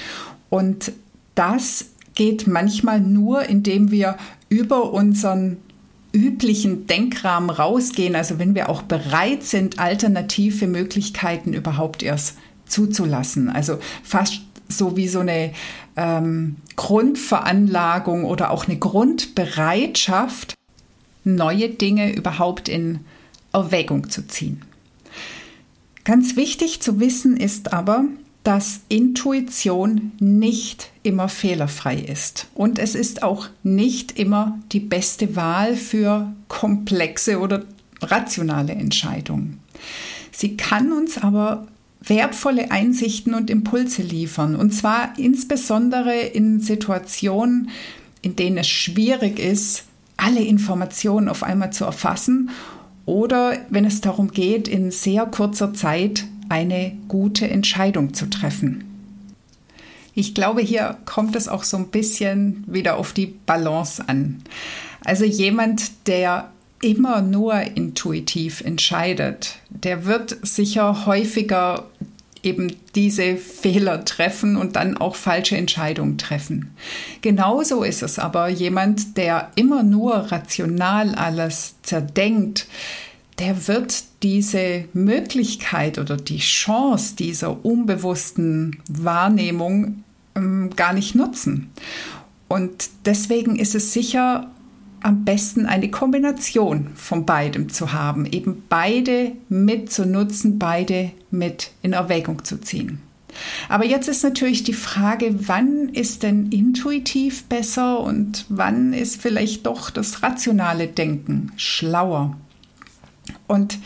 Und 0.49 0.93
das 1.37 1.87
geht 2.17 2.49
manchmal 2.49 3.01
nur, 3.01 3.45
indem 3.45 3.93
wir 3.93 4.17
über 4.49 4.93
unseren 4.93 5.59
üblichen 6.13 6.87
Denkrahmen 6.87 7.51
rausgehen, 7.51 8.17
also 8.17 8.39
wenn 8.39 8.55
wir 8.55 8.69
auch 8.69 8.83
bereit 8.83 9.45
sind, 9.45 9.79
alternative 9.79 10.67
Möglichkeiten 10.67 11.53
überhaupt 11.53 12.03
erst 12.03 12.37
zuzulassen. 12.67 13.49
Also 13.49 13.79
fast 14.03 14.41
so 14.69 14.97
wie 14.97 15.09
so 15.09 15.21
eine 15.21 15.53
ähm, 15.97 16.57
Grundveranlagung 16.77 18.25
oder 18.25 18.51
auch 18.51 18.67
eine 18.67 18.79
Grundbereitschaft, 18.79 20.55
neue 21.25 21.69
Dinge 21.69 22.13
überhaupt 22.15 22.69
in 22.69 23.01
Erwägung 23.53 24.11
zu 24.11 24.27
ziehen. 24.27 24.63
Ganz 26.05 26.37
wichtig 26.37 26.81
zu 26.81 26.99
wissen 26.99 27.37
ist 27.37 27.73
aber, 27.73 28.05
dass 28.43 28.81
Intuition 28.89 30.13
nicht 30.19 30.91
immer 31.03 31.29
fehlerfrei 31.29 31.97
ist. 31.97 32.49
Und 32.55 32.79
es 32.79 32.95
ist 32.95 33.23
auch 33.23 33.49
nicht 33.63 34.19
immer 34.19 34.59
die 34.73 34.81
beste 34.81 35.37
Wahl 35.37 35.77
für 35.77 36.33
komplexe 36.49 37.39
oder 37.39 37.65
rationale 38.01 38.73
Entscheidungen. 38.73 39.61
Sie 40.33 40.57
kann 40.57 40.93
uns 40.93 41.19
aber 41.19 41.67
wertvolle 42.03 42.71
Einsichten 42.71 43.35
und 43.35 43.51
Impulse 43.51 44.03
liefern. 44.03 44.57
Und 44.57 44.73
zwar 44.73 45.19
insbesondere 45.19 46.19
in 46.19 46.61
Situationen, 46.61 47.71
in 48.23 48.37
denen 48.37 48.59
es 48.59 48.69
schwierig 48.69 49.39
ist, 49.39 49.85
alle 50.17 50.43
Informationen 50.43 51.29
auf 51.29 51.43
einmal 51.43 51.73
zu 51.73 51.85
erfassen 51.85 52.51
oder 53.07 53.59
wenn 53.71 53.85
es 53.85 54.01
darum 54.01 54.31
geht, 54.31 54.69
in 54.69 54.91
sehr 54.91 55.27
kurzer 55.27 55.75
Zeit 55.75 56.25
eine 56.51 56.93
gute 57.09 57.49
Entscheidung 57.49 58.13
zu 58.13 58.29
treffen. 58.29 58.85
Ich 60.15 60.35
glaube, 60.35 60.61
hier 60.61 60.99
kommt 61.07 61.37
es 61.37 61.49
auch 61.49 61.63
so 61.63 61.77
ein 61.77 61.89
bisschen 61.89 62.65
wieder 62.67 62.99
auf 62.99 63.13
die 63.13 63.27
Balance 63.27 64.07
an. 64.07 64.43
Also 65.05 65.25
jemand, 65.25 66.07
der 66.09 66.51
immer 66.83 67.23
nur 67.23 67.55
intuitiv 67.55 68.61
entscheidet, 68.63 69.57
der 69.71 70.05
wird 70.05 70.37
sicher 70.43 71.07
häufiger 71.07 71.87
eben 72.43 72.75
diese 72.95 73.37
Fehler 73.37 74.05
treffen 74.05 74.57
und 74.57 74.77
dann 74.77 74.97
auch 74.97 75.15
falsche 75.15 75.57
Entscheidungen 75.57 76.19
treffen. 76.19 76.75
Genauso 77.21 77.83
ist 77.83 78.03
es 78.03 78.19
aber 78.19 78.49
jemand, 78.49 79.17
der 79.17 79.51
immer 79.57 79.83
nur 79.83 80.15
rational 80.15 81.15
alles 81.15 81.75
zerdenkt, 81.83 82.67
der 83.41 83.67
wird 83.69 84.05
diese 84.23 84.85
Möglichkeit 84.93 85.99
oder 85.99 86.17
die 86.17 86.39
Chance 86.39 87.17
dieser 87.17 87.65
unbewussten 87.65 88.81
Wahrnehmung 88.89 90.05
ähm, 90.37 90.71
gar 90.77 90.93
nicht 90.93 91.15
nutzen. 91.15 91.71
Und 92.49 92.91
deswegen 93.07 93.57
ist 93.57 93.75
es 93.75 93.93
sicher 93.93 94.51
am 95.03 95.25
besten 95.25 95.65
eine 95.65 95.91
Kombination 95.91 96.89
von 96.95 97.25
beidem 97.25 97.71
zu 97.71 97.95
haben, 97.95 98.27
eben 98.27 98.65
beide 98.69 99.33
mit 99.49 99.91
zu 99.91 100.05
nutzen, 100.05 100.59
beide 100.59 101.11
mit 101.31 101.71
in 101.81 101.95
Erwägung 101.95 102.45
zu 102.45 102.61
ziehen. 102.61 103.01
Aber 103.69 103.87
jetzt 103.87 104.09
ist 104.09 104.23
natürlich 104.23 104.65
die 104.65 104.75
Frage, 104.75 105.49
wann 105.49 105.89
ist 105.89 106.25
denn 106.25 106.51
intuitiv 106.51 107.45
besser 107.45 108.01
und 108.01 108.45
wann 108.49 108.93
ist 108.93 109.23
vielleicht 109.23 109.65
doch 109.65 109.89
das 109.89 110.23
rationale 110.23 110.89
Denken 110.89 111.53
schlauer? 111.57 112.37
Und 113.51 113.79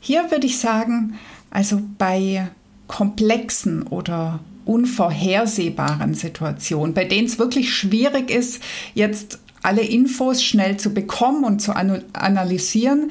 hier 0.00 0.30
würde 0.30 0.46
ich 0.46 0.58
sagen, 0.58 1.18
also 1.50 1.80
bei 1.96 2.50
komplexen 2.88 3.84
oder 3.84 4.40
unvorhersehbaren 4.66 6.12
Situationen, 6.14 6.92
bei 6.92 7.06
denen 7.06 7.26
es 7.26 7.38
wirklich 7.38 7.74
schwierig 7.74 8.30
ist, 8.30 8.62
jetzt 8.94 9.38
alle 9.62 9.80
Infos 9.80 10.42
schnell 10.42 10.76
zu 10.76 10.92
bekommen 10.92 11.44
und 11.44 11.60
zu 11.60 11.74
analysieren, 11.74 13.10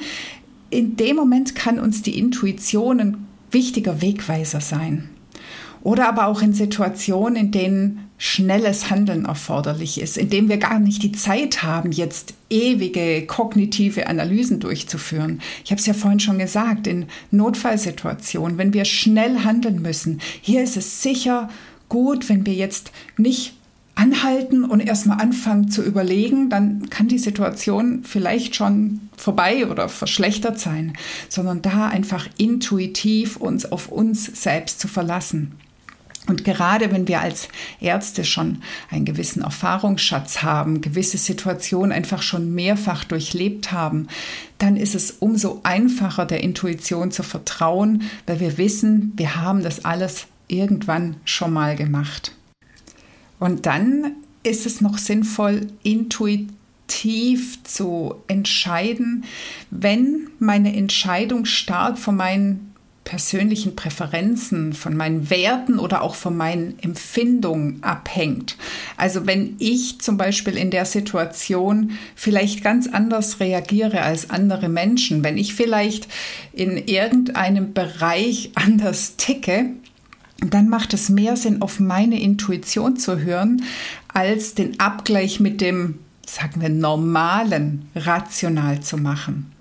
in 0.70 0.96
dem 0.96 1.16
Moment 1.16 1.56
kann 1.56 1.80
uns 1.80 2.02
die 2.02 2.16
Intuition 2.16 3.00
ein 3.00 3.26
wichtiger 3.50 4.00
Wegweiser 4.00 4.60
sein. 4.60 5.10
Oder 5.82 6.08
aber 6.08 6.26
auch 6.26 6.42
in 6.42 6.52
Situationen, 6.52 7.36
in 7.36 7.50
denen 7.50 8.08
schnelles 8.16 8.88
Handeln 8.88 9.24
erforderlich 9.24 10.00
ist, 10.00 10.16
in 10.16 10.30
dem 10.30 10.48
wir 10.48 10.58
gar 10.58 10.78
nicht 10.78 11.02
die 11.02 11.10
Zeit 11.10 11.64
haben, 11.64 11.90
jetzt 11.90 12.34
ewige 12.50 13.26
kognitive 13.26 14.06
Analysen 14.06 14.60
durchzuführen. 14.60 15.40
Ich 15.64 15.72
habe 15.72 15.80
es 15.80 15.86
ja 15.86 15.94
vorhin 15.94 16.20
schon 16.20 16.38
gesagt, 16.38 16.86
in 16.86 17.06
Notfallsituationen, 17.32 18.58
wenn 18.58 18.74
wir 18.74 18.84
schnell 18.84 19.40
handeln 19.40 19.82
müssen, 19.82 20.20
hier 20.40 20.62
ist 20.62 20.76
es 20.76 21.02
sicher 21.02 21.48
gut, 21.88 22.28
wenn 22.28 22.46
wir 22.46 22.54
jetzt 22.54 22.92
nicht 23.16 23.54
anhalten 23.96 24.64
und 24.64 24.80
erstmal 24.80 25.20
anfangen 25.20 25.70
zu 25.70 25.82
überlegen, 25.82 26.48
dann 26.48 26.88
kann 26.90 27.08
die 27.08 27.18
Situation 27.18 28.04
vielleicht 28.04 28.54
schon 28.54 29.00
vorbei 29.16 29.66
oder 29.66 29.88
verschlechtert 29.88 30.58
sein, 30.58 30.96
sondern 31.28 31.60
da 31.60 31.88
einfach 31.88 32.28
intuitiv 32.38 33.36
uns 33.36 33.70
auf 33.70 33.88
uns 33.88 34.26
selbst 34.42 34.80
zu 34.80 34.88
verlassen. 34.88 35.56
Und 36.28 36.44
gerade 36.44 36.92
wenn 36.92 37.08
wir 37.08 37.20
als 37.20 37.48
Ärzte 37.80 38.24
schon 38.24 38.62
einen 38.90 39.04
gewissen 39.04 39.42
Erfahrungsschatz 39.42 40.42
haben, 40.42 40.80
gewisse 40.80 41.18
Situationen 41.18 41.90
einfach 41.90 42.22
schon 42.22 42.54
mehrfach 42.54 43.02
durchlebt 43.02 43.72
haben, 43.72 44.06
dann 44.58 44.76
ist 44.76 44.94
es 44.94 45.10
umso 45.10 45.60
einfacher, 45.64 46.24
der 46.24 46.40
Intuition 46.40 47.10
zu 47.10 47.24
vertrauen, 47.24 48.02
weil 48.26 48.38
wir 48.38 48.56
wissen, 48.56 49.12
wir 49.16 49.34
haben 49.34 49.62
das 49.62 49.84
alles 49.84 50.26
irgendwann 50.46 51.16
schon 51.24 51.52
mal 51.52 51.74
gemacht. 51.74 52.32
Und 53.40 53.66
dann 53.66 54.12
ist 54.44 54.66
es 54.66 54.80
noch 54.80 54.98
sinnvoll, 54.98 55.66
intuitiv 55.82 57.64
zu 57.64 58.14
entscheiden, 58.28 59.24
wenn 59.70 60.28
meine 60.38 60.76
Entscheidung 60.76 61.46
stark 61.46 61.98
von 61.98 62.14
meinen 62.14 62.71
persönlichen 63.04 63.74
Präferenzen, 63.74 64.72
von 64.72 64.96
meinen 64.96 65.28
Werten 65.28 65.78
oder 65.78 66.02
auch 66.02 66.14
von 66.14 66.36
meinen 66.36 66.78
Empfindungen 66.80 67.82
abhängt. 67.82 68.56
Also 68.96 69.26
wenn 69.26 69.56
ich 69.58 70.00
zum 70.00 70.16
Beispiel 70.16 70.56
in 70.56 70.70
der 70.70 70.84
Situation 70.84 71.92
vielleicht 72.14 72.62
ganz 72.62 72.86
anders 72.86 73.40
reagiere 73.40 74.02
als 74.02 74.30
andere 74.30 74.68
Menschen, 74.68 75.24
wenn 75.24 75.36
ich 75.36 75.54
vielleicht 75.54 76.06
in 76.52 76.76
irgendeinem 76.76 77.72
Bereich 77.72 78.52
anders 78.54 79.16
ticke, 79.16 79.66
dann 80.40 80.68
macht 80.68 80.94
es 80.94 81.08
mehr 81.08 81.36
Sinn, 81.36 81.62
auf 81.62 81.80
meine 81.80 82.20
Intuition 82.20 82.96
zu 82.96 83.18
hören, 83.18 83.62
als 84.08 84.54
den 84.54 84.80
Abgleich 84.80 85.38
mit 85.38 85.60
dem, 85.60 85.98
sagen 86.26 86.60
wir, 86.60 86.68
normalen, 86.68 87.88
rational 87.94 88.80
zu 88.80 88.96
machen. 88.96 89.52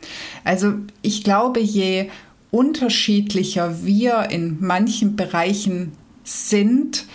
Also 0.44 0.74
ich 1.02 1.24
glaube, 1.24 1.60
je 1.60 2.10
unterschiedlicher 2.52 3.84
wir 3.86 4.30
in 4.30 4.58
manchen 4.60 5.16
Bereichen 5.16 5.94
sind, 6.24 7.06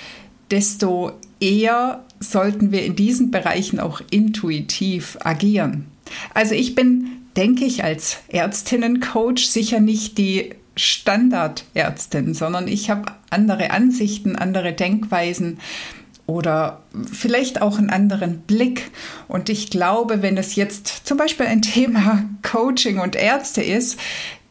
desto 0.50 1.12
eher 1.40 2.04
sollten 2.18 2.72
wir 2.72 2.84
in 2.84 2.96
diesen 2.96 3.30
Bereichen 3.30 3.78
auch 3.78 4.00
intuitiv 4.10 5.18
agieren. 5.22 5.86
Also 6.34 6.54
ich 6.54 6.74
bin, 6.74 7.08
denke 7.36 7.64
ich, 7.64 7.84
als 7.84 8.18
Ärztinnencoach 8.28 9.46
sicher 9.46 9.80
nicht 9.80 10.18
die 10.18 10.54
Standardärztin, 10.76 12.34
sondern 12.34 12.68
ich 12.68 12.90
habe 12.90 13.12
andere 13.30 13.70
Ansichten, 13.70 14.36
andere 14.36 14.72
Denkweisen 14.72 15.58
oder 16.26 16.82
vielleicht 17.10 17.62
auch 17.62 17.78
einen 17.78 17.90
anderen 17.90 18.40
Blick. 18.40 18.90
Und 19.28 19.48
ich 19.48 19.70
glaube, 19.70 20.22
wenn 20.22 20.36
es 20.36 20.56
jetzt 20.56 21.06
zum 21.06 21.16
Beispiel 21.16 21.46
ein 21.46 21.62
Thema 21.62 22.24
Coaching 22.42 22.98
und 22.98 23.16
Ärzte 23.16 23.62
ist, 23.62 23.98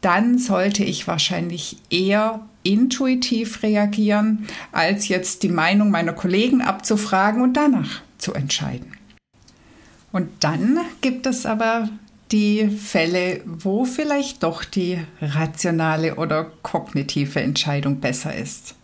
dann 0.00 0.38
sollte 0.38 0.84
ich 0.84 1.06
wahrscheinlich 1.06 1.78
eher 1.90 2.40
intuitiv 2.62 3.62
reagieren, 3.62 4.46
als 4.72 5.08
jetzt 5.08 5.42
die 5.42 5.48
Meinung 5.48 5.90
meiner 5.90 6.12
Kollegen 6.12 6.62
abzufragen 6.62 7.42
und 7.42 7.54
danach 7.54 8.02
zu 8.18 8.34
entscheiden. 8.34 8.92
Und 10.12 10.28
dann 10.40 10.78
gibt 11.00 11.26
es 11.26 11.46
aber 11.46 11.88
die 12.32 12.68
Fälle, 12.68 13.40
wo 13.44 13.84
vielleicht 13.84 14.42
doch 14.42 14.64
die 14.64 14.98
rationale 15.20 16.16
oder 16.16 16.50
kognitive 16.62 17.40
Entscheidung 17.40 18.00
besser 18.00 18.34
ist. 18.34 18.74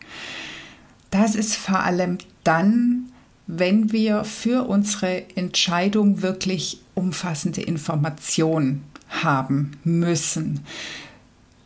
Das 1.10 1.34
ist 1.34 1.56
vor 1.56 1.80
allem 1.80 2.18
dann, 2.44 3.10
wenn 3.46 3.92
wir 3.92 4.24
für 4.24 4.68
unsere 4.68 5.24
Entscheidung 5.36 6.22
wirklich 6.22 6.80
umfassende 6.94 7.62
Informationen 7.62 8.84
haben 9.12 9.72
müssen 9.84 10.64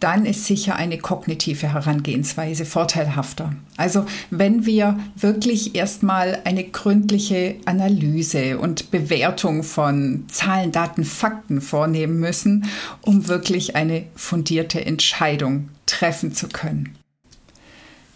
dann 0.01 0.27
ist 0.27 0.45
sicher 0.45 0.77
eine 0.77 0.99
kognitive 0.99 1.73
Herangehensweise 1.73 2.65
vorteilhafter. 2.65 3.55
Also 3.77 4.05
wenn 4.31 4.67
wir 4.67 4.99
wirklich 5.17 5.75
erstmal 5.75 6.41
eine 6.45 6.65
gründliche 6.65 7.57
Analyse 7.65 8.59
und 8.59 8.91
Bewertung 8.91 9.63
von 9.63 10.25
Zahlen, 10.29 10.73
Daten, 10.73 11.05
Fakten 11.05 11.61
vornehmen 11.61 12.21
müssen, 12.21 12.67
um 13.01 13.29
wirklich 13.29 13.75
eine 13.75 14.05
fundierte 14.15 14.85
Entscheidung 14.85 15.69
treffen 15.87 16.33
zu 16.33 16.49
können. 16.49 16.97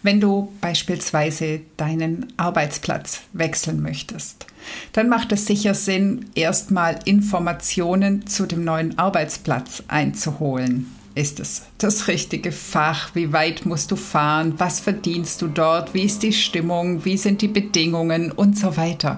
Wenn 0.03 0.19
du 0.19 0.51
beispielsweise 0.61 1.61
deinen 1.77 2.33
Arbeitsplatz 2.37 3.21
wechseln 3.33 3.81
möchtest, 3.81 4.47
dann 4.93 5.09
macht 5.09 5.31
es 5.31 5.45
sicher 5.45 5.75
Sinn, 5.75 6.25
erstmal 6.33 6.99
Informationen 7.05 8.25
zu 8.25 8.47
dem 8.47 8.63
neuen 8.63 8.97
Arbeitsplatz 8.97 9.83
einzuholen. 9.87 10.87
Ist 11.13 11.41
es 11.41 11.63
das 11.77 12.07
richtige 12.07 12.53
Fach? 12.53 13.13
Wie 13.15 13.33
weit 13.33 13.65
musst 13.65 13.91
du 13.91 13.97
fahren? 13.97 14.53
Was 14.57 14.79
verdienst 14.79 15.41
du 15.41 15.47
dort? 15.47 15.93
Wie 15.93 16.03
ist 16.03 16.23
die 16.23 16.31
Stimmung? 16.31 17.03
Wie 17.03 17.17
sind 17.17 17.41
die 17.41 17.49
Bedingungen? 17.49 18.31
Und 18.31 18.57
so 18.57 18.77
weiter. 18.77 19.17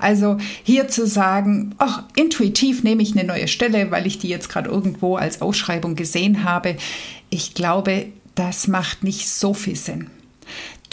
Also 0.00 0.38
hier 0.62 0.88
zu 0.88 1.06
sagen, 1.06 1.74
ach, 1.76 2.04
intuitiv 2.16 2.82
nehme 2.82 3.02
ich 3.02 3.12
eine 3.12 3.24
neue 3.24 3.46
Stelle, 3.46 3.90
weil 3.90 4.06
ich 4.06 4.18
die 4.18 4.28
jetzt 4.28 4.48
gerade 4.48 4.70
irgendwo 4.70 5.16
als 5.16 5.42
Ausschreibung 5.42 5.96
gesehen 5.96 6.44
habe. 6.44 6.76
Ich 7.28 7.52
glaube, 7.52 8.06
das 8.34 8.66
macht 8.66 9.04
nicht 9.04 9.28
so 9.28 9.52
viel 9.52 9.76
Sinn. 9.76 10.08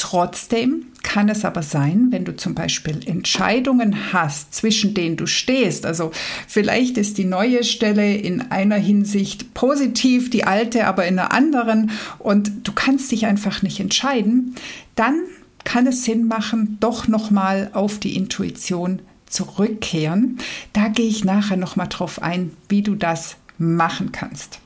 Trotzdem 0.01 0.87
kann 1.03 1.29
es 1.29 1.45
aber 1.45 1.61
sein, 1.61 2.07
wenn 2.09 2.25
du 2.25 2.35
zum 2.35 2.55
Beispiel 2.55 3.01
Entscheidungen 3.05 4.11
hast, 4.11 4.51
zwischen 4.51 4.95
denen 4.95 5.15
du 5.15 5.27
stehst. 5.27 5.85
Also 5.85 6.09
vielleicht 6.47 6.97
ist 6.97 7.19
die 7.19 7.23
neue 7.23 7.63
Stelle 7.63 8.15
in 8.15 8.49
einer 8.49 8.77
Hinsicht 8.77 9.53
positiv, 9.53 10.31
die 10.31 10.43
alte 10.43 10.87
aber 10.87 11.05
in 11.05 11.19
einer 11.19 11.31
anderen 11.31 11.91
und 12.17 12.67
du 12.67 12.71
kannst 12.73 13.11
dich 13.11 13.27
einfach 13.27 13.61
nicht 13.61 13.79
entscheiden, 13.79 14.55
dann 14.95 15.19
kann 15.65 15.85
es 15.85 16.03
Sinn 16.03 16.25
machen, 16.25 16.77
doch 16.79 17.07
nochmal 17.07 17.69
auf 17.73 17.99
die 17.99 18.15
Intuition 18.15 19.03
zurückkehren. 19.27 20.39
Da 20.73 20.87
gehe 20.87 21.07
ich 21.07 21.23
nachher 21.23 21.57
nochmal 21.57 21.89
drauf 21.89 22.23
ein, 22.23 22.53
wie 22.69 22.81
du 22.81 22.95
das 22.95 23.35
machen 23.59 24.11
kannst. 24.11 24.61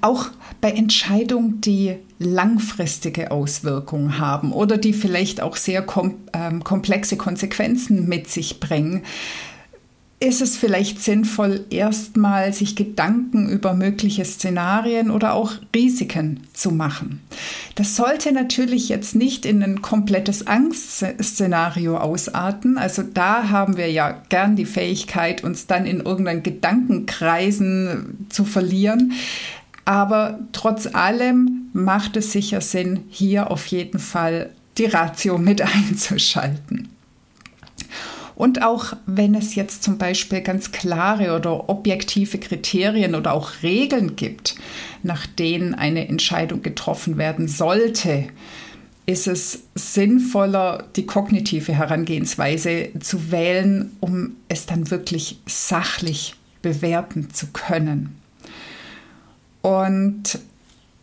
Auch 0.00 0.26
bei 0.60 0.72
Entscheidungen, 0.72 1.60
die 1.60 1.96
langfristige 2.18 3.30
Auswirkungen 3.30 4.18
haben 4.18 4.52
oder 4.52 4.76
die 4.76 4.92
vielleicht 4.92 5.40
auch 5.40 5.56
sehr 5.56 5.82
kom 5.82 6.16
ähm, 6.32 6.64
komplexe 6.64 7.16
Konsequenzen 7.16 8.08
mit 8.08 8.28
sich 8.28 8.60
bringen, 8.60 9.04
ist 10.20 10.42
es 10.42 10.56
vielleicht 10.56 11.00
sinnvoll, 11.00 11.64
erstmal 11.70 12.52
sich 12.52 12.74
Gedanken 12.74 13.48
über 13.48 13.74
mögliche 13.74 14.24
Szenarien 14.24 15.12
oder 15.12 15.34
auch 15.34 15.52
Risiken 15.74 16.40
zu 16.52 16.72
machen. 16.72 17.20
Das 17.76 17.94
sollte 17.94 18.32
natürlich 18.32 18.88
jetzt 18.88 19.14
nicht 19.14 19.46
in 19.46 19.62
ein 19.62 19.80
komplettes 19.80 20.48
Angstszenario 20.48 21.98
ausarten. 21.98 22.78
Also 22.78 23.04
da 23.04 23.50
haben 23.50 23.76
wir 23.76 23.92
ja 23.92 24.20
gern 24.28 24.56
die 24.56 24.66
Fähigkeit, 24.66 25.44
uns 25.44 25.68
dann 25.68 25.86
in 25.86 26.00
irgendeinen 26.00 26.42
Gedankenkreisen 26.42 28.26
zu 28.28 28.44
verlieren. 28.44 29.12
Aber 29.84 30.40
trotz 30.52 30.92
allem 30.92 31.70
macht 31.72 32.16
es 32.16 32.32
sicher 32.32 32.60
Sinn, 32.60 33.04
hier 33.08 33.52
auf 33.52 33.66
jeden 33.66 34.00
Fall 34.00 34.50
die 34.78 34.86
Ratio 34.86 35.38
mit 35.38 35.62
einzuschalten. 35.74 36.88
Und 38.38 38.62
auch 38.62 38.92
wenn 39.04 39.34
es 39.34 39.56
jetzt 39.56 39.82
zum 39.82 39.98
Beispiel 39.98 40.42
ganz 40.42 40.70
klare 40.70 41.34
oder 41.34 41.68
objektive 41.68 42.38
Kriterien 42.38 43.16
oder 43.16 43.32
auch 43.32 43.64
Regeln 43.64 44.14
gibt, 44.14 44.54
nach 45.02 45.26
denen 45.26 45.74
eine 45.74 46.06
Entscheidung 46.06 46.62
getroffen 46.62 47.18
werden 47.18 47.48
sollte, 47.48 48.28
ist 49.06 49.26
es 49.26 49.64
sinnvoller, 49.74 50.84
die 50.94 51.04
kognitive 51.04 51.72
Herangehensweise 51.72 52.90
zu 53.00 53.32
wählen, 53.32 53.96
um 53.98 54.36
es 54.48 54.66
dann 54.66 54.88
wirklich 54.92 55.40
sachlich 55.46 56.36
bewerten 56.62 57.30
zu 57.30 57.48
können. 57.48 58.20
Und 59.62 60.38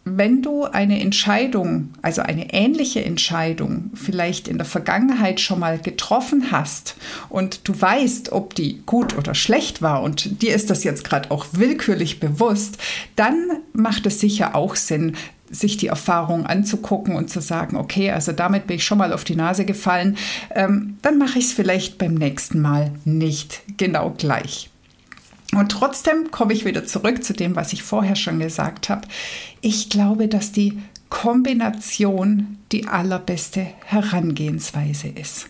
wenn 0.06 0.44
du 0.44 0.66
eine 0.66 1.02
Entscheidung, 1.02 1.90
also 2.04 2.22
eine 2.22 2.54
ähnliche 2.54 3.04
Entscheidung 3.04 3.90
vielleicht 3.96 4.48
in 4.48 4.58
der 4.58 4.66
Vergangenheit 4.66 5.42
schon 5.42 5.60
mal 5.60 5.80
getroffen 5.80 6.52
hast 6.52 6.96
und 7.28 7.68
du 7.68 7.82
weißt, 7.82 8.32
ob 8.32 8.54
die 8.54 8.84
gut 8.86 9.18
oder 9.18 9.34
schlecht 9.34 9.82
war 9.82 10.04
und 10.04 10.44
dir 10.44 10.54
ist 10.54 10.70
das 10.70 10.84
jetzt 10.84 11.04
gerade 11.04 11.32
auch 11.32 11.48
willkürlich 11.54 12.20
bewusst, 12.20 12.78
dann 13.16 13.36
macht 13.74 14.06
es 14.06 14.20
sicher 14.20 14.56
auch 14.56 14.76
Sinn, 14.76 15.16
sich 15.50 15.78
die 15.78 15.88
Erfahrung 15.88 16.46
anzugucken 16.46 17.16
und 17.16 17.32
zu 17.32 17.42
sagen, 17.42 17.76
okay, 17.76 18.12
also 18.12 18.32
damit 18.32 18.68
bin 18.68 18.78
ich 18.78 18.86
schon 18.86 19.00
mal 19.00 19.12
auf 19.12 19.24
die 19.24 19.36
Nase 19.36 19.66
gefallen, 19.66 20.18
ähm, 20.54 20.98
dann 21.02 21.18
mache 21.18 21.40
ich 21.40 21.46
es 21.46 21.54
vielleicht 21.54 21.98
beim 21.98 22.14
nächsten 22.14 22.62
Mal 22.62 22.92
nicht 23.06 23.62
genau 23.78 24.14
gleich. 24.16 24.70
Und 25.56 25.72
trotzdem 25.72 26.32
komme 26.32 26.54
ich 26.54 26.66
wieder 26.66 26.86
zurück 26.86 27.24
zu 27.24 27.34
dem, 27.34 27.56
was 27.56 27.72
ich 27.72 27.82
vorher 27.82 28.16
schon 28.16 28.40
gesagt 28.40 28.90
habe. 28.90 29.08
Ich 29.62 29.90
glaube, 29.90 30.28
dass 30.28 30.52
die 30.52 30.78
Kombination 31.10 32.58
die 32.72 32.88
allerbeste 32.88 33.66
Herangehensweise 33.86 35.08
ist. 35.08 35.48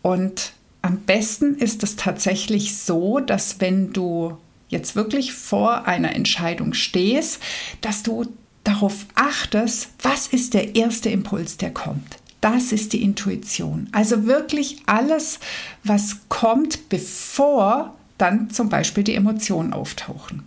Und 0.00 0.52
am 0.82 0.98
besten 0.98 1.56
ist 1.56 1.82
es 1.82 1.96
tatsächlich 1.96 2.76
so, 2.76 3.18
dass 3.18 3.60
wenn 3.60 3.92
du 3.92 4.36
jetzt 4.68 4.94
wirklich 4.94 5.32
vor 5.32 5.86
einer 5.86 6.14
Entscheidung 6.14 6.74
stehst, 6.74 7.40
dass 7.80 8.02
du 8.02 8.26
darauf 8.62 9.06
achtest, 9.14 9.88
was 10.02 10.28
ist 10.28 10.54
der 10.54 10.76
erste 10.76 11.10
Impuls, 11.10 11.56
der 11.56 11.72
kommt. 11.72 12.18
Das 12.40 12.70
ist 12.70 12.92
die 12.92 13.02
Intuition. 13.02 13.88
Also 13.92 14.26
wirklich 14.26 14.82
alles, 14.86 15.40
was 15.82 16.18
kommt, 16.28 16.90
bevor 16.90 17.94
dann 18.18 18.50
zum 18.50 18.68
Beispiel 18.68 19.04
die 19.04 19.14
Emotionen 19.14 19.72
auftauchen. 19.72 20.42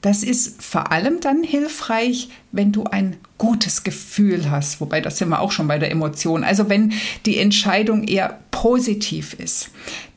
Das 0.00 0.22
ist 0.22 0.62
vor 0.62 0.92
allem 0.92 1.20
dann 1.20 1.42
hilfreich, 1.42 2.30
wenn 2.52 2.72
du 2.72 2.84
ein 2.84 3.16
gutes 3.36 3.82
Gefühl 3.82 4.50
hast, 4.50 4.80
wobei 4.80 5.00
das 5.02 5.18
sind 5.18 5.28
wir 5.28 5.40
auch 5.40 5.52
schon 5.52 5.68
bei 5.68 5.78
der 5.78 5.90
Emotion. 5.90 6.42
Also 6.42 6.70
wenn 6.70 6.94
die 7.26 7.36
Entscheidung 7.36 8.04
eher 8.04 8.38
positiv 8.50 9.34
ist, 9.34 9.70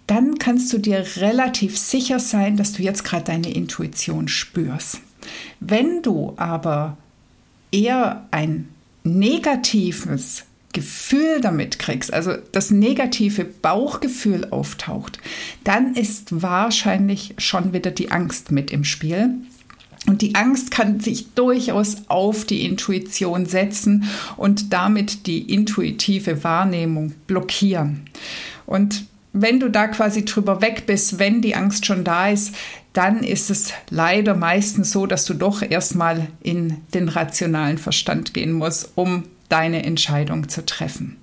dann 0.07 0.37
kannst 0.37 0.71
du 0.71 0.77
dir 0.77 1.05
relativ 1.17 1.77
sicher 1.77 2.19
sein, 2.19 2.55
dass 2.55 2.73
du 2.73 2.81
jetzt 2.81 3.03
gerade 3.03 3.25
deine 3.25 3.53
Intuition 3.53 4.27
spürst. 4.27 4.99
Wenn 5.59 6.01
du 6.01 6.33
aber 6.37 6.97
eher 7.71 8.25
ein 8.31 8.69
negatives 9.03 10.45
Gefühl 10.73 11.39
damit 11.41 11.79
kriegst, 11.79 12.13
also 12.13 12.33
das 12.51 12.71
negative 12.71 13.45
Bauchgefühl 13.45 14.49
auftaucht, 14.49 15.19
dann 15.63 15.95
ist 15.95 16.41
wahrscheinlich 16.41 17.35
schon 17.37 17.73
wieder 17.73 17.91
die 17.91 18.11
Angst 18.11 18.51
mit 18.51 18.71
im 18.71 18.83
Spiel. 18.83 19.29
Und 20.05 20.21
die 20.21 20.35
Angst 20.35 20.71
kann 20.71 20.99
sich 20.99 21.33
durchaus 21.33 21.97
auf 22.09 22.43
die 22.43 22.65
Intuition 22.65 23.45
setzen 23.45 24.03
und 24.35 24.73
damit 24.73 25.27
die 25.27 25.53
intuitive 25.53 26.43
Wahrnehmung 26.43 27.13
blockieren. 27.25 28.01
Und 28.65 29.05
wenn 29.31 29.59
du 29.59 29.69
da 29.69 29.87
quasi 29.87 30.25
drüber 30.25 30.61
weg 30.61 30.83
bist, 30.85 31.19
wenn 31.19 31.41
die 31.41 31.55
Angst 31.55 31.85
schon 31.85 32.03
da 32.03 32.29
ist, 32.29 32.53
dann 32.93 33.23
ist 33.23 33.49
es 33.49 33.73
leider 33.89 34.35
meistens 34.35 34.91
so, 34.91 35.07
dass 35.07 35.25
du 35.25 35.33
doch 35.33 35.63
erstmal 35.63 36.27
in 36.41 36.81
den 36.93 37.09
rationalen 37.09 37.79
Verstand 37.79 38.33
gehen 38.33 38.51
musst, 38.51 38.91
um 38.95 39.23
deine 39.53 39.83
Entscheidung 39.83 40.49
zu 40.49 40.65
treffen. 40.65 41.17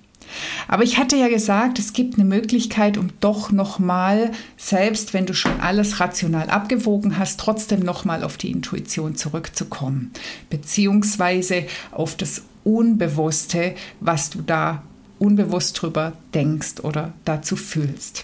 Aber 0.69 0.83
ich 0.83 0.97
hatte 0.97 1.17
ja 1.17 1.27
gesagt, 1.27 1.79
es 1.79 1.91
gibt 1.91 2.15
eine 2.15 2.23
Möglichkeit, 2.23 2.97
um 2.97 3.09
doch 3.19 3.51
nochmal, 3.51 4.31
selbst 4.55 5.13
wenn 5.13 5.25
du 5.25 5.33
schon 5.33 5.59
alles 5.59 5.99
rational 5.99 6.49
abgewogen 6.49 7.17
hast, 7.17 7.41
trotzdem 7.41 7.81
nochmal 7.81 8.23
auf 8.23 8.37
die 8.37 8.51
Intuition 8.51 9.17
zurückzukommen, 9.17 10.11
beziehungsweise 10.49 11.65
auf 11.91 12.15
das 12.15 12.43
Unbewusste, 12.63 13.75
was 13.99 14.29
du 14.29 14.41
da 14.41 14.83
unbewusst 15.19 15.81
drüber 15.81 16.13
denkst 16.33 16.79
oder 16.83 17.11
dazu 17.25 17.57
fühlst. 17.57 18.23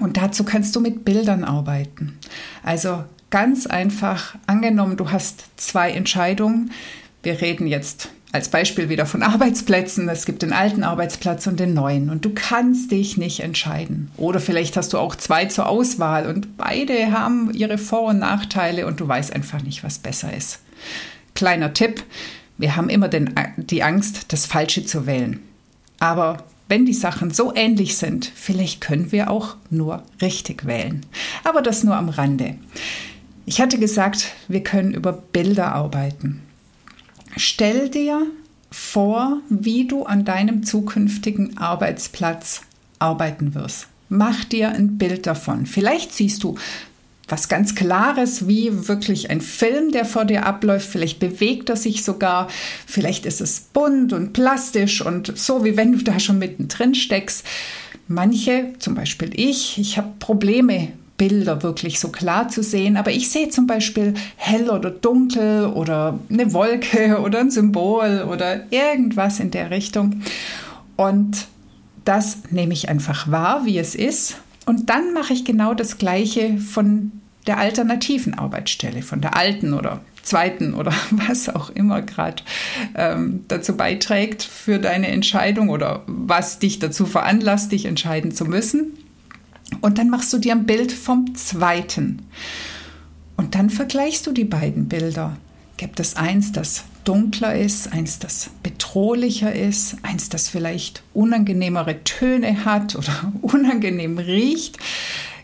Und 0.00 0.16
dazu 0.16 0.44
kannst 0.44 0.74
du 0.74 0.80
mit 0.80 1.04
Bildern 1.04 1.44
arbeiten. 1.44 2.18
Also 2.62 3.04
ganz 3.28 3.66
einfach, 3.66 4.36
angenommen, 4.46 4.96
du 4.96 5.10
hast 5.10 5.44
zwei 5.56 5.90
Entscheidungen. 5.90 6.70
Wir 7.22 7.40
reden 7.42 7.66
jetzt 7.66 8.08
als 8.32 8.48
Beispiel 8.48 8.88
wieder 8.88 9.06
von 9.06 9.22
Arbeitsplätzen. 9.24 10.08
Es 10.08 10.26
gibt 10.26 10.42
den 10.42 10.52
alten 10.52 10.82
Arbeitsplatz 10.82 11.46
und 11.46 11.60
den 11.60 11.74
neuen 11.74 12.10
und 12.10 12.24
du 12.24 12.30
kannst 12.34 12.90
dich 12.90 13.16
nicht 13.16 13.40
entscheiden. 13.40 14.10
Oder 14.16 14.40
vielleicht 14.40 14.76
hast 14.76 14.92
du 14.92 14.98
auch 14.98 15.14
zwei 15.14 15.46
zur 15.46 15.68
Auswahl 15.68 16.26
und 16.26 16.56
beide 16.56 17.12
haben 17.12 17.52
ihre 17.52 17.78
Vor- 17.78 18.08
und 18.08 18.18
Nachteile 18.18 18.86
und 18.86 19.00
du 19.00 19.08
weißt 19.08 19.32
einfach 19.32 19.62
nicht, 19.62 19.84
was 19.84 19.98
besser 19.98 20.34
ist. 20.34 20.60
Kleiner 21.34 21.72
Tipp, 21.72 22.04
wir 22.58 22.76
haben 22.76 22.88
immer 22.88 23.08
den, 23.08 23.34
die 23.56 23.82
Angst, 23.82 24.32
das 24.32 24.46
Falsche 24.46 24.84
zu 24.84 25.06
wählen. 25.06 25.40
Aber 25.98 26.44
wenn 26.68 26.86
die 26.86 26.94
Sachen 26.94 27.30
so 27.30 27.52
ähnlich 27.54 27.96
sind, 27.96 28.30
vielleicht 28.34 28.80
können 28.80 29.12
wir 29.12 29.30
auch 29.30 29.56
nur 29.70 30.02
richtig 30.20 30.66
wählen. 30.66 31.04
Aber 31.42 31.62
das 31.62 31.84
nur 31.84 31.96
am 31.96 32.08
Rande. 32.08 32.54
Ich 33.44 33.60
hatte 33.60 33.78
gesagt, 33.78 34.28
wir 34.46 34.62
können 34.62 34.94
über 34.94 35.12
Bilder 35.12 35.72
arbeiten. 35.72 36.42
Stell 37.36 37.88
dir 37.88 38.26
vor, 38.70 39.40
wie 39.48 39.86
du 39.86 40.04
an 40.04 40.24
deinem 40.24 40.62
zukünftigen 40.62 41.58
Arbeitsplatz 41.58 42.62
arbeiten 42.98 43.54
wirst. 43.54 43.88
Mach 44.08 44.44
dir 44.44 44.70
ein 44.70 44.98
Bild 44.98 45.26
davon. 45.26 45.66
Vielleicht 45.66 46.12
siehst 46.12 46.42
du 46.42 46.56
was 47.28 47.48
ganz 47.48 47.76
Klares, 47.76 48.48
wie 48.48 48.88
wirklich 48.88 49.30
ein 49.30 49.40
Film, 49.40 49.92
der 49.92 50.04
vor 50.04 50.24
dir 50.24 50.46
abläuft. 50.46 50.88
Vielleicht 50.88 51.20
bewegt 51.20 51.68
er 51.68 51.76
sich 51.76 52.04
sogar. 52.04 52.48
Vielleicht 52.86 53.24
ist 53.24 53.40
es 53.40 53.60
bunt 53.60 54.12
und 54.12 54.32
plastisch 54.32 55.00
und 55.00 55.36
so, 55.38 55.64
wie 55.64 55.76
wenn 55.76 55.92
du 55.92 55.98
da 55.98 56.18
schon 56.18 56.38
mittendrin 56.38 56.94
steckst. 56.94 57.46
Manche, 58.08 58.72
zum 58.80 58.96
Beispiel 58.96 59.30
ich, 59.34 59.78
ich 59.78 59.96
habe 59.96 60.12
Probleme 60.18 60.88
Bilder 61.20 61.62
wirklich 61.62 62.00
so 62.00 62.08
klar 62.08 62.48
zu 62.48 62.62
sehen. 62.62 62.96
Aber 62.96 63.10
ich 63.10 63.28
sehe 63.28 63.50
zum 63.50 63.66
Beispiel 63.66 64.14
hell 64.36 64.70
oder 64.70 64.90
dunkel 64.90 65.66
oder 65.66 66.18
eine 66.30 66.54
Wolke 66.54 67.20
oder 67.22 67.40
ein 67.40 67.50
Symbol 67.50 68.26
oder 68.26 68.72
irgendwas 68.72 69.38
in 69.38 69.50
der 69.50 69.70
Richtung. 69.70 70.22
Und 70.96 71.46
das 72.06 72.38
nehme 72.50 72.72
ich 72.72 72.88
einfach 72.88 73.30
wahr, 73.30 73.66
wie 73.66 73.78
es 73.78 73.94
ist. 73.94 74.38
Und 74.64 74.88
dann 74.88 75.12
mache 75.12 75.34
ich 75.34 75.44
genau 75.44 75.74
das 75.74 75.98
Gleiche 75.98 76.56
von 76.56 77.12
der 77.46 77.58
alternativen 77.58 78.32
Arbeitsstelle, 78.32 79.02
von 79.02 79.20
der 79.20 79.36
alten 79.36 79.74
oder 79.74 80.00
zweiten 80.22 80.72
oder 80.72 80.94
was 81.10 81.50
auch 81.50 81.68
immer 81.68 82.00
gerade 82.00 82.42
ähm, 82.94 83.44
dazu 83.48 83.76
beiträgt 83.76 84.42
für 84.42 84.78
deine 84.78 85.08
Entscheidung 85.08 85.68
oder 85.68 86.02
was 86.06 86.58
dich 86.58 86.78
dazu 86.78 87.04
veranlasst, 87.04 87.72
dich 87.72 87.84
entscheiden 87.84 88.32
zu 88.32 88.46
müssen. 88.46 88.94
Und 89.80 89.98
dann 89.98 90.10
machst 90.10 90.32
du 90.32 90.38
dir 90.38 90.52
ein 90.52 90.66
Bild 90.66 90.92
vom 90.92 91.34
zweiten. 91.34 92.22
Und 93.36 93.54
dann 93.54 93.70
vergleichst 93.70 94.26
du 94.26 94.32
die 94.32 94.44
beiden 94.44 94.88
Bilder. 94.88 95.36
Gibt 95.76 95.98
es 95.98 96.16
eins, 96.16 96.52
das 96.52 96.84
dunkler 97.04 97.56
ist, 97.56 97.92
eins, 97.92 98.18
das 98.18 98.50
bedrohlicher 98.62 99.54
ist, 99.54 99.96
eins, 100.02 100.28
das 100.28 100.48
vielleicht 100.48 101.02
unangenehmere 101.14 102.04
Töne 102.04 102.66
hat 102.66 102.96
oder 102.96 103.32
unangenehm 103.40 104.18
riecht? 104.18 104.76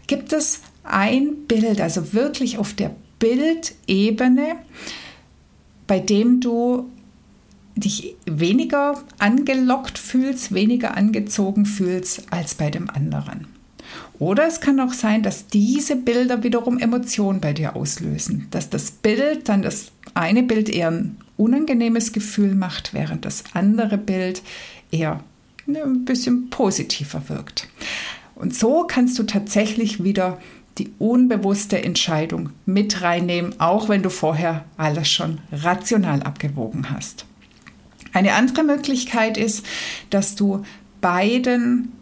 Gibt 0.07 0.33
es 0.33 0.61
ein 0.85 1.47
Bild, 1.49 1.81
also 1.81 2.13
wirklich 2.13 2.59
auf 2.59 2.75
der 2.75 2.95
Bildebene, 3.19 4.57
bei 5.87 6.01
dem 6.01 6.41
du 6.41 6.91
dich 7.77 8.15
weniger 8.27 9.03
angelockt 9.19 9.99
fühlst, 9.99 10.53
weniger 10.53 10.97
angezogen 10.97 11.67
fühlst 11.67 12.31
als 12.31 12.55
bei 12.55 12.71
dem 12.71 12.91
anderen? 12.91 13.56
Oder 14.19 14.47
es 14.47 14.61
kann 14.61 14.81
auch 14.81 14.93
sein, 14.93 15.23
dass 15.23 15.47
diese 15.47 15.97
Bilder 15.97 16.43
wiederum 16.43 16.79
Emotionen 16.79 17.41
bei 17.41 17.53
dir 17.53 17.77
auslösen, 17.77 18.49
dass 18.51 18.71
das 18.71 18.91
Bild 18.91 19.49
dann 19.49 19.63
das 19.63 19.93
eine 20.15 20.43
Bild 20.43 20.69
eher 20.71 20.91
ein 20.91 21.17
unangenehmes 21.37 22.13
Gefühl 22.13 22.55
macht, 22.55 22.95
während 22.95 23.25
das 23.27 23.45
andere 23.53 23.99
Bild 23.99 24.43
eher 24.91 25.23
ne, 25.67 25.83
ein 25.83 26.05
bisschen 26.05 26.49
positiver 26.49 27.29
wirkt. 27.29 27.69
Und 28.35 28.55
so 28.55 28.85
kannst 28.85 29.19
du 29.19 29.25
tatsächlich 29.25 30.03
wieder 30.03 30.39
die 30.79 30.93
unbewusste 30.99 31.83
Entscheidung 31.83 32.51
mit 32.67 33.03
reinnehmen, 33.03 33.59
auch 33.61 33.89
wenn 33.89 34.03
du 34.03 34.11
vorher 34.11 34.65
alles 34.77 35.11
schon 35.11 35.41
rational 35.51 36.23
abgewogen 36.23 36.91
hast. 36.91 37.25
Eine 38.13 38.35
andere 38.35 38.63
Möglichkeit 38.63 39.37
ist, 39.37 39.65
dass 40.11 40.35
du 40.35 40.65
beiden 41.01 41.93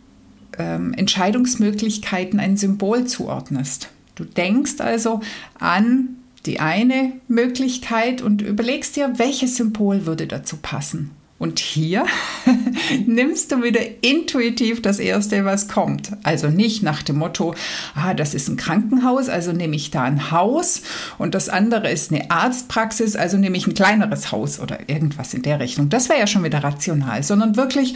ähm, 0.58 0.92
Entscheidungsmöglichkeiten 0.94 2.40
ein 2.40 2.56
Symbol 2.56 3.06
zuordnest. 3.06 3.88
Du 4.14 4.24
denkst 4.24 4.80
also 4.80 5.20
an 5.58 6.16
die 6.46 6.60
eine 6.60 7.12
Möglichkeit 7.28 8.22
und 8.22 8.42
überlegst 8.42 8.96
dir, 8.96 9.18
welches 9.18 9.56
Symbol 9.56 10.06
würde 10.06 10.26
dazu 10.26 10.56
passen. 10.58 11.10
Und 11.36 11.58
hier 11.58 12.06
nimmst 13.06 13.50
du 13.50 13.62
wieder 13.62 13.80
intuitiv 14.02 14.80
das 14.82 14.98
Erste, 14.98 15.44
was 15.44 15.68
kommt. 15.68 16.12
Also 16.22 16.48
nicht 16.48 16.82
nach 16.82 17.02
dem 17.02 17.16
Motto, 17.16 17.54
ah, 17.94 18.14
das 18.14 18.34
ist 18.34 18.48
ein 18.48 18.56
Krankenhaus, 18.56 19.28
also 19.28 19.52
nehme 19.52 19.74
ich 19.74 19.90
da 19.90 20.04
ein 20.04 20.30
Haus 20.30 20.82
und 21.18 21.34
das 21.34 21.48
andere 21.48 21.90
ist 21.90 22.12
eine 22.12 22.30
Arztpraxis, 22.30 23.16
also 23.16 23.36
nehme 23.36 23.56
ich 23.56 23.66
ein 23.66 23.74
kleineres 23.74 24.30
Haus 24.30 24.60
oder 24.60 24.88
irgendwas 24.88 25.34
in 25.34 25.42
der 25.42 25.58
Richtung. 25.58 25.88
Das 25.88 26.08
wäre 26.08 26.20
ja 26.20 26.26
schon 26.26 26.44
wieder 26.44 26.62
rational, 26.62 27.22
sondern 27.22 27.56
wirklich 27.56 27.94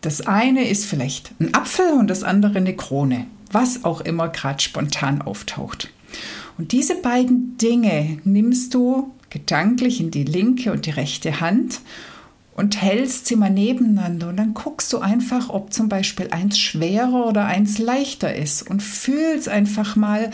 das 0.00 0.26
eine 0.26 0.68
ist 0.68 0.86
vielleicht 0.86 1.32
ein 1.40 1.54
Apfel 1.54 1.90
und 1.92 2.08
das 2.08 2.22
andere 2.22 2.58
eine 2.58 2.74
Krone, 2.74 3.26
was 3.52 3.84
auch 3.84 4.00
immer 4.00 4.28
gerade 4.28 4.60
spontan 4.60 5.22
auftaucht. 5.22 5.90
Und 6.58 6.72
diese 6.72 6.96
beiden 6.96 7.56
Dinge 7.58 8.18
nimmst 8.24 8.74
du 8.74 9.12
gedanklich 9.30 10.00
in 10.00 10.10
die 10.10 10.24
linke 10.24 10.72
und 10.72 10.86
die 10.86 10.90
rechte 10.90 11.40
Hand 11.40 11.80
und 12.54 12.80
hältst 12.80 13.26
sie 13.26 13.36
mal 13.36 13.50
nebeneinander 13.50 14.28
und 14.28 14.36
dann 14.36 14.54
guckst 14.54 14.92
du 14.92 14.98
einfach, 14.98 15.48
ob 15.48 15.72
zum 15.72 15.88
Beispiel 15.88 16.28
eins 16.30 16.58
schwerer 16.58 17.26
oder 17.26 17.46
eins 17.46 17.78
leichter 17.78 18.34
ist 18.34 18.68
und 18.68 18.82
fühlst 18.82 19.48
einfach 19.48 19.96
mal, 19.96 20.30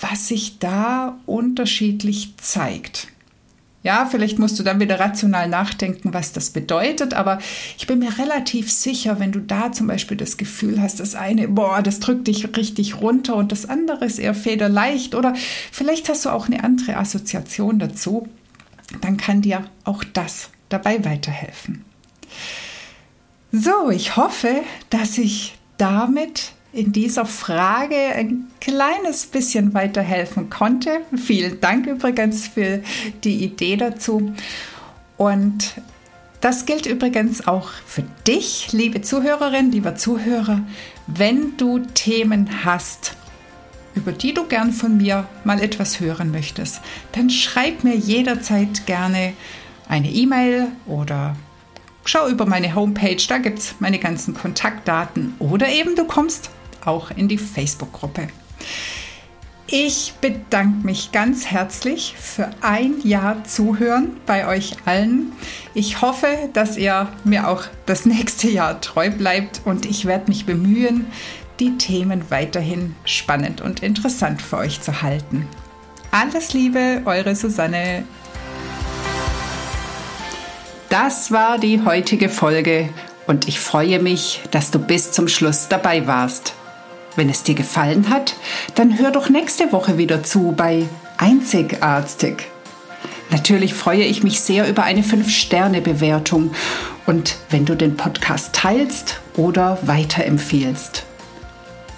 was 0.00 0.28
sich 0.28 0.58
da 0.58 1.18
unterschiedlich 1.26 2.34
zeigt. 2.38 3.08
Ja, 3.86 4.04
vielleicht 4.04 4.40
musst 4.40 4.58
du 4.58 4.64
dann 4.64 4.80
wieder 4.80 4.98
rational 4.98 5.48
nachdenken, 5.48 6.12
was 6.12 6.32
das 6.32 6.50
bedeutet, 6.50 7.14
aber 7.14 7.38
ich 7.78 7.86
bin 7.86 8.00
mir 8.00 8.18
relativ 8.18 8.68
sicher, 8.68 9.20
wenn 9.20 9.30
du 9.30 9.38
da 9.38 9.70
zum 9.70 9.86
Beispiel 9.86 10.16
das 10.16 10.38
Gefühl 10.38 10.82
hast, 10.82 10.98
das 10.98 11.14
eine, 11.14 11.46
boah, 11.46 11.82
das 11.82 12.00
drückt 12.00 12.26
dich 12.26 12.56
richtig 12.56 13.00
runter 13.00 13.36
und 13.36 13.52
das 13.52 13.64
andere 13.68 14.04
ist 14.04 14.18
eher 14.18 14.34
federleicht 14.34 15.14
oder 15.14 15.34
vielleicht 15.70 16.08
hast 16.08 16.24
du 16.24 16.30
auch 16.30 16.48
eine 16.48 16.64
andere 16.64 16.96
Assoziation 16.96 17.78
dazu, 17.78 18.28
dann 19.02 19.18
kann 19.18 19.40
dir 19.40 19.62
auch 19.84 20.02
das 20.02 20.50
dabei 20.68 21.04
weiterhelfen. 21.04 21.84
So, 23.52 23.90
ich 23.90 24.16
hoffe, 24.16 24.62
dass 24.90 25.16
ich 25.16 25.56
damit 25.78 26.55
in 26.76 26.92
dieser 26.92 27.24
Frage 27.24 27.96
ein 27.96 28.48
kleines 28.60 29.26
bisschen 29.26 29.72
weiterhelfen 29.72 30.50
konnte. 30.50 31.00
Vielen 31.16 31.60
Dank 31.60 31.86
übrigens 31.86 32.48
für 32.48 32.82
die 33.24 33.44
Idee 33.44 33.76
dazu. 33.76 34.34
Und 35.16 35.80
das 36.42 36.66
gilt 36.66 36.84
übrigens 36.84 37.48
auch 37.48 37.70
für 37.86 38.04
dich, 38.26 38.72
liebe 38.72 39.00
Zuhörerin, 39.00 39.72
lieber 39.72 39.96
Zuhörer, 39.96 40.60
wenn 41.06 41.56
du 41.56 41.78
Themen 41.78 42.64
hast, 42.64 43.16
über 43.94 44.12
die 44.12 44.34
du 44.34 44.44
gern 44.44 44.72
von 44.72 44.98
mir 44.98 45.26
mal 45.44 45.62
etwas 45.62 46.00
hören 46.00 46.30
möchtest, 46.30 46.82
dann 47.12 47.30
schreib 47.30 47.84
mir 47.84 47.96
jederzeit 47.96 48.84
gerne 48.84 49.32
eine 49.88 50.10
E-Mail 50.10 50.68
oder 50.86 51.36
schau 52.04 52.28
über 52.28 52.44
meine 52.44 52.74
Homepage, 52.74 53.16
da 53.26 53.38
gibt 53.38 53.60
es 53.60 53.74
meine 53.78 53.98
ganzen 53.98 54.34
Kontaktdaten 54.34 55.34
oder 55.38 55.70
eben 55.70 55.96
du 55.96 56.04
kommst 56.04 56.50
auch 56.86 57.10
in 57.10 57.28
die 57.28 57.38
Facebook-Gruppe. 57.38 58.28
Ich 59.68 60.14
bedanke 60.20 60.86
mich 60.86 61.10
ganz 61.10 61.46
herzlich 61.46 62.14
für 62.16 62.50
ein 62.60 63.00
Jahr 63.02 63.42
Zuhören 63.42 64.16
bei 64.24 64.46
euch 64.46 64.76
allen. 64.84 65.32
Ich 65.74 66.02
hoffe, 66.02 66.28
dass 66.52 66.76
ihr 66.76 67.08
mir 67.24 67.48
auch 67.48 67.64
das 67.84 68.06
nächste 68.06 68.48
Jahr 68.48 68.80
treu 68.80 69.10
bleibt 69.10 69.62
und 69.64 69.84
ich 69.84 70.04
werde 70.04 70.28
mich 70.28 70.46
bemühen, 70.46 71.06
die 71.58 71.76
Themen 71.78 72.30
weiterhin 72.30 72.94
spannend 73.04 73.60
und 73.60 73.82
interessant 73.82 74.40
für 74.40 74.58
euch 74.58 74.80
zu 74.82 75.02
halten. 75.02 75.48
Alles 76.12 76.52
Liebe, 76.52 77.02
eure 77.04 77.34
Susanne. 77.34 78.04
Das 80.90 81.32
war 81.32 81.58
die 81.58 81.82
heutige 81.84 82.28
Folge 82.28 82.88
und 83.26 83.48
ich 83.48 83.58
freue 83.58 83.98
mich, 83.98 84.42
dass 84.52 84.70
du 84.70 84.78
bis 84.78 85.10
zum 85.10 85.26
Schluss 85.26 85.66
dabei 85.68 86.06
warst. 86.06 86.54
Wenn 87.16 87.30
es 87.30 87.42
dir 87.42 87.54
gefallen 87.54 88.10
hat, 88.10 88.36
dann 88.74 88.98
hör 88.98 89.10
doch 89.10 89.30
nächste 89.30 89.72
Woche 89.72 89.98
wieder 89.98 90.22
zu 90.22 90.52
bei 90.56 90.86
Einzigartig. 91.16 92.48
Natürlich 93.30 93.74
freue 93.74 94.04
ich 94.04 94.22
mich 94.22 94.40
sehr 94.40 94.68
über 94.68 94.84
eine 94.84 95.02
5-Sterne-Bewertung 95.02 96.52
und 97.06 97.36
wenn 97.50 97.64
du 97.64 97.74
den 97.74 97.96
Podcast 97.96 98.54
teilst 98.54 99.20
oder 99.36 99.78
weiterempfiehlst. 99.82 101.04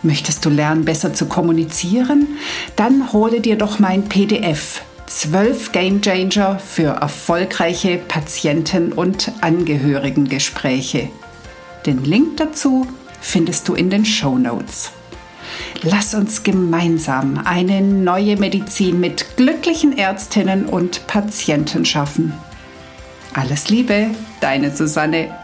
Möchtest 0.02 0.44
du 0.44 0.50
lernen, 0.50 0.84
besser 0.84 1.12
zu 1.12 1.26
kommunizieren? 1.26 2.38
Dann 2.76 3.12
hole 3.12 3.40
dir 3.40 3.56
doch 3.56 3.80
mein 3.80 4.04
PDF 4.04 4.82
12 5.06 5.72
Game 5.72 6.00
Changer 6.00 6.60
für 6.60 6.90
erfolgreiche 7.00 7.98
Patienten- 7.98 8.92
und 8.92 9.32
Angehörigengespräche. 9.40 11.10
Den 11.86 12.04
Link 12.04 12.36
dazu 12.36 12.86
findest 13.20 13.68
du 13.68 13.74
in 13.74 13.90
den 13.90 14.04
Show 14.04 14.38
Notes. 14.38 14.92
Lass 15.82 16.14
uns 16.14 16.42
gemeinsam 16.42 17.40
eine 17.44 17.80
neue 17.80 18.36
Medizin 18.36 19.00
mit 19.00 19.36
glücklichen 19.36 19.96
Ärztinnen 19.96 20.66
und 20.66 21.06
Patienten 21.06 21.84
schaffen. 21.84 22.32
Alles 23.34 23.68
Liebe, 23.68 24.08
deine 24.40 24.74
Susanne. 24.74 25.37